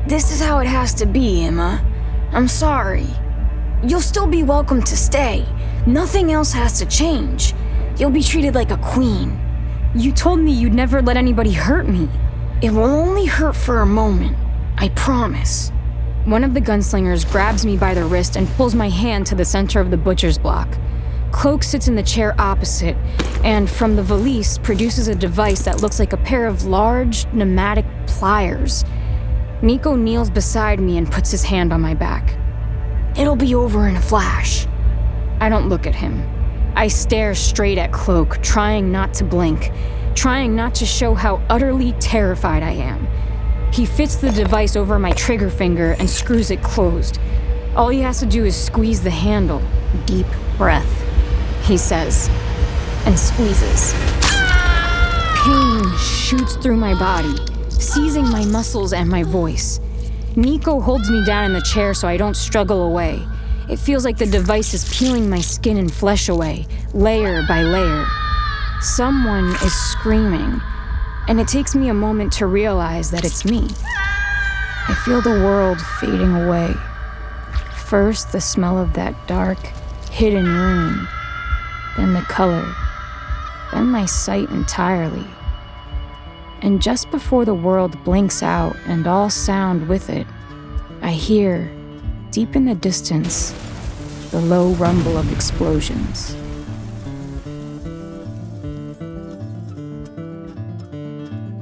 This 0.09 0.29
is 0.29 0.41
how 0.41 0.59
it 0.59 0.67
has 0.67 0.93
to 0.95 1.05
be, 1.05 1.45
Emma. 1.45 1.81
I'm 2.33 2.49
sorry. 2.49 3.07
You'll 3.81 4.01
still 4.01 4.27
be 4.27 4.43
welcome 4.43 4.83
to 4.83 4.97
stay. 4.97 5.45
Nothing 5.87 6.33
else 6.33 6.51
has 6.51 6.77
to 6.79 6.85
change. 6.85 7.53
You'll 7.97 8.09
be 8.09 8.21
treated 8.21 8.55
like 8.55 8.71
a 8.71 8.77
queen. 8.77 9.39
You 9.95 10.11
told 10.11 10.39
me 10.39 10.51
you'd 10.51 10.73
never 10.73 11.01
let 11.01 11.15
anybody 11.15 11.53
hurt 11.53 11.87
me. 11.87 12.09
It 12.61 12.71
will 12.71 12.83
only 12.83 13.25
hurt 13.25 13.55
for 13.55 13.79
a 13.79 13.85
moment. 13.85 14.35
I 14.77 14.89
promise. 14.89 15.71
One 16.25 16.43
of 16.43 16.53
the 16.53 16.61
gunslingers 16.61 17.29
grabs 17.31 17.65
me 17.65 17.77
by 17.77 17.93
the 17.93 18.03
wrist 18.03 18.35
and 18.35 18.49
pulls 18.49 18.75
my 18.75 18.89
hand 18.89 19.25
to 19.27 19.35
the 19.35 19.45
center 19.45 19.79
of 19.79 19.91
the 19.91 19.97
butcher's 19.97 20.37
block. 20.37 20.67
Cloak 21.31 21.63
sits 21.63 21.87
in 21.87 21.95
the 21.95 22.03
chair 22.03 22.35
opposite, 22.39 22.97
and 23.43 23.69
from 23.69 23.95
the 23.95 24.03
valise 24.03 24.57
produces 24.57 25.07
a 25.07 25.15
device 25.15 25.63
that 25.63 25.81
looks 25.81 25.97
like 25.97 26.13
a 26.13 26.17
pair 26.17 26.45
of 26.45 26.65
large 26.65 27.25
pneumatic 27.33 27.85
pliers. 28.05 28.83
Nico 29.61 29.95
kneels 29.95 30.29
beside 30.29 30.79
me 30.79 30.97
and 30.97 31.09
puts 31.11 31.31
his 31.31 31.43
hand 31.43 31.71
on 31.71 31.81
my 31.81 31.93
back. 31.93 32.35
It'll 33.17 33.37
be 33.37 33.55
over 33.55 33.87
in 33.87 33.95
a 33.95 34.01
flash. 34.01 34.67
I 35.39 35.49
don't 35.49 35.69
look 35.69 35.87
at 35.87 35.95
him. 35.95 36.21
I 36.75 36.87
stare 36.87 37.33
straight 37.33 37.77
at 37.77 37.91
Cloak, 37.91 38.41
trying 38.41 38.91
not 38.91 39.13
to 39.15 39.23
blink, 39.23 39.71
trying 40.15 40.55
not 40.55 40.75
to 40.75 40.85
show 40.85 41.13
how 41.13 41.41
utterly 41.49 41.93
terrified 41.93 42.61
I 42.61 42.71
am. 42.71 43.07
He 43.71 43.85
fits 43.85 44.17
the 44.17 44.31
device 44.31 44.75
over 44.75 44.99
my 44.99 45.11
trigger 45.13 45.49
finger 45.49 45.95
and 45.97 46.09
screws 46.09 46.51
it 46.51 46.61
closed. 46.61 47.19
All 47.75 47.89
he 47.89 48.01
has 48.01 48.19
to 48.19 48.25
do 48.25 48.43
is 48.43 48.55
squeeze 48.55 49.01
the 49.01 49.09
handle. 49.09 49.61
Deep 50.05 50.27
breath 50.57 51.00
he 51.63 51.77
says, 51.77 52.29
and 53.05 53.17
squeezes. 53.17 53.93
Pain 55.43 55.97
shoots 55.97 56.55
through 56.57 56.77
my 56.77 56.93
body, 56.99 57.35
seizing 57.69 58.29
my 58.29 58.45
muscles 58.45 58.93
and 58.93 59.09
my 59.09 59.23
voice. 59.23 59.79
Nico 60.35 60.79
holds 60.79 61.09
me 61.09 61.23
down 61.25 61.45
in 61.45 61.53
the 61.53 61.61
chair 61.61 61.93
so 61.93 62.07
I 62.07 62.17
don't 62.17 62.35
struggle 62.35 62.83
away. 62.83 63.25
It 63.69 63.77
feels 63.77 64.05
like 64.05 64.17
the 64.17 64.25
device 64.25 64.73
is 64.73 64.97
peeling 64.97 65.29
my 65.29 65.41
skin 65.41 65.77
and 65.77 65.91
flesh 65.91 66.29
away, 66.29 66.67
layer 66.93 67.43
by 67.47 67.63
layer. 67.63 68.05
Someone 68.81 69.51
is 69.63 69.73
screaming, 69.73 70.61
and 71.27 71.39
it 71.39 71.47
takes 71.47 71.75
me 71.75 71.89
a 71.89 71.93
moment 71.93 72.33
to 72.33 72.47
realize 72.47 73.11
that 73.11 73.25
it's 73.25 73.45
me. 73.45 73.67
I 74.87 74.95
feel 75.05 75.21
the 75.21 75.29
world 75.29 75.79
fading 75.99 76.35
away. 76.35 76.73
First, 77.85 78.31
the 78.31 78.41
smell 78.41 78.77
of 78.77 78.93
that 78.93 79.15
dark, 79.27 79.59
hidden 80.09 80.45
room 80.45 81.07
then 81.97 82.13
the 82.13 82.21
color, 82.21 82.65
then 83.71 83.87
my 83.87 84.05
sight 84.05 84.49
entirely. 84.49 85.25
And 86.61 86.81
just 86.81 87.09
before 87.11 87.43
the 87.43 87.55
world 87.55 88.01
blinks 88.03 88.43
out 88.43 88.75
and 88.85 89.07
all 89.07 89.29
sound 89.29 89.87
with 89.89 90.09
it, 90.09 90.27
I 91.01 91.11
hear, 91.11 91.71
deep 92.29 92.55
in 92.55 92.65
the 92.65 92.75
distance, 92.75 93.51
the 94.29 94.39
low 94.39 94.69
rumble 94.73 95.17
of 95.17 95.31
explosions. 95.33 96.35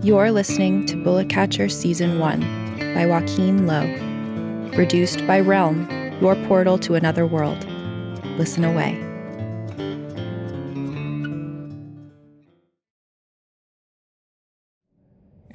You're 0.04 0.32
listening 0.32 0.86
to 0.88 0.96
Bulletcatcher 0.96 1.72
Season 1.72 2.20
1 2.20 2.94
by 2.94 3.06
Joaquin 3.06 3.68
Lowe. 3.68 4.72
Produced 4.74 5.26
by 5.26 5.40
Realm, 5.40 5.90
your 6.22 6.36
portal 6.48 6.78
to 6.80 6.96
another 6.96 7.26
world. 7.26 7.66
Listen 8.38 8.64
away. 8.64 9.09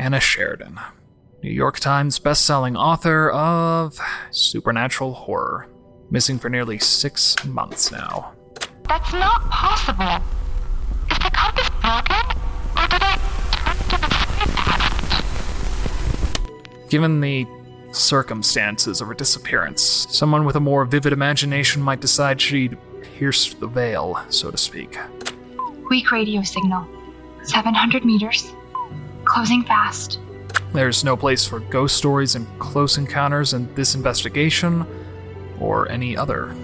Anna 0.04 0.20
Sheridan, 0.20 0.78
New 1.42 1.50
York 1.50 1.80
Times 1.80 2.18
bestselling 2.18 2.76
author 2.76 3.30
of 3.30 3.98
supernatural 4.32 5.14
horror, 5.14 5.66
missing 6.10 6.38
for 6.38 6.50
nearly 6.50 6.78
six 6.78 7.42
months 7.46 7.90
now. 7.90 8.34
That's 8.86 9.10
not 9.14 9.48
possible. 9.48 10.22
Is 11.10 11.16
the 11.16 11.30
compass 11.32 11.70
broken, 11.80 12.20
or 12.76 12.86
did 12.86 13.00
I 13.00 13.16
turn 13.54 13.76
to 13.88 13.96
the? 16.82 16.88
Given 16.90 17.22
the 17.22 17.46
circumstances 17.92 19.00
of 19.00 19.08
her 19.08 19.14
disappearance, 19.14 20.06
someone 20.10 20.44
with 20.44 20.56
a 20.56 20.60
more 20.60 20.84
vivid 20.84 21.14
imagination 21.14 21.80
might 21.80 22.02
decide 22.02 22.38
she'd 22.38 22.76
pierced 23.00 23.58
the 23.58 23.68
veil, 23.68 24.22
so 24.28 24.50
to 24.50 24.58
speak. 24.58 24.98
Weak 25.88 26.12
radio 26.12 26.42
signal. 26.42 26.86
700 27.44 28.04
meters. 28.04 28.52
Closing 29.34 29.64
fast. 29.64 30.20
There's 30.72 31.02
no 31.02 31.16
place 31.16 31.44
for 31.44 31.58
ghost 31.58 31.96
stories 31.96 32.36
and 32.36 32.46
close 32.60 32.98
encounters 32.98 33.52
in 33.52 33.72
this 33.74 33.96
investigation, 33.96 34.86
or 35.58 35.90
any 35.90 36.16
other. 36.16 36.54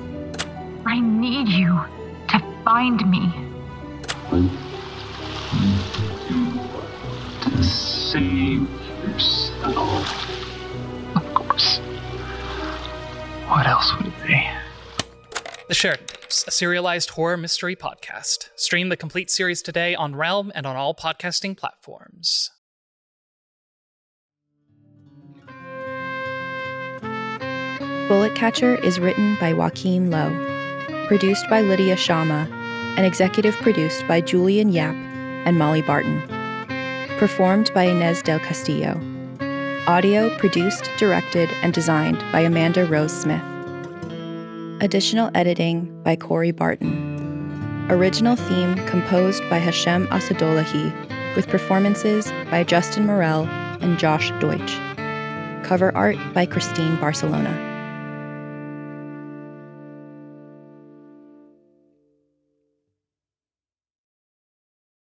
I 0.86 1.00
need 1.00 1.48
you 1.48 1.80
to 2.28 2.38
find 2.64 3.10
me. 3.10 3.32
To 7.40 7.62
save 7.64 8.68
yourself. 9.02 10.30
Of 11.16 11.34
course. 11.34 11.78
What 13.48 13.66
else 13.66 13.92
would 13.96 14.06
it 14.06 14.26
be? 14.28 14.48
The 15.66 15.74
Sheridan 15.74 16.06
Tapes, 16.06 16.46
a 16.46 16.52
serialized 16.52 17.10
horror 17.10 17.36
mystery 17.36 17.74
podcast. 17.74 18.50
Stream 18.54 18.90
the 18.90 18.96
complete 18.96 19.28
series 19.28 19.60
today 19.60 19.96
on 19.96 20.14
Realm 20.14 20.52
and 20.54 20.66
on 20.66 20.76
all 20.76 20.94
podcasting 20.94 21.56
platforms. 21.56 22.50
Bulletcatcher 28.10 28.82
is 28.82 28.98
written 28.98 29.36
by 29.38 29.52
Joaquin 29.52 30.10
Lowe, 30.10 30.34
produced 31.06 31.48
by 31.48 31.60
Lydia 31.60 31.96
Shama, 31.96 32.48
and 32.96 33.06
executive 33.06 33.54
produced 33.58 34.04
by 34.08 34.20
Julian 34.20 34.70
Yap 34.70 34.96
and 35.46 35.56
Molly 35.56 35.80
Barton. 35.80 36.20
Performed 37.18 37.72
by 37.72 37.84
Inez 37.84 38.20
del 38.20 38.40
Castillo. 38.40 39.00
Audio 39.86 40.36
produced, 40.38 40.90
directed, 40.98 41.48
and 41.62 41.72
designed 41.72 42.18
by 42.32 42.40
Amanda 42.40 42.84
Rose 42.84 43.12
Smith. 43.12 43.44
Additional 44.82 45.30
editing 45.36 46.02
by 46.02 46.16
Corey 46.16 46.50
Barton. 46.50 47.86
Original 47.90 48.34
theme 48.34 48.74
composed 48.86 49.48
by 49.48 49.58
Hashem 49.58 50.08
Asadolahi, 50.08 51.36
with 51.36 51.46
performances 51.46 52.32
by 52.50 52.64
Justin 52.64 53.06
Morel 53.06 53.44
and 53.80 54.00
Josh 54.00 54.32
Deutsch. 54.40 54.74
Cover 55.64 55.94
art 55.94 56.16
by 56.34 56.44
Christine 56.44 56.96
Barcelona. 56.96 57.69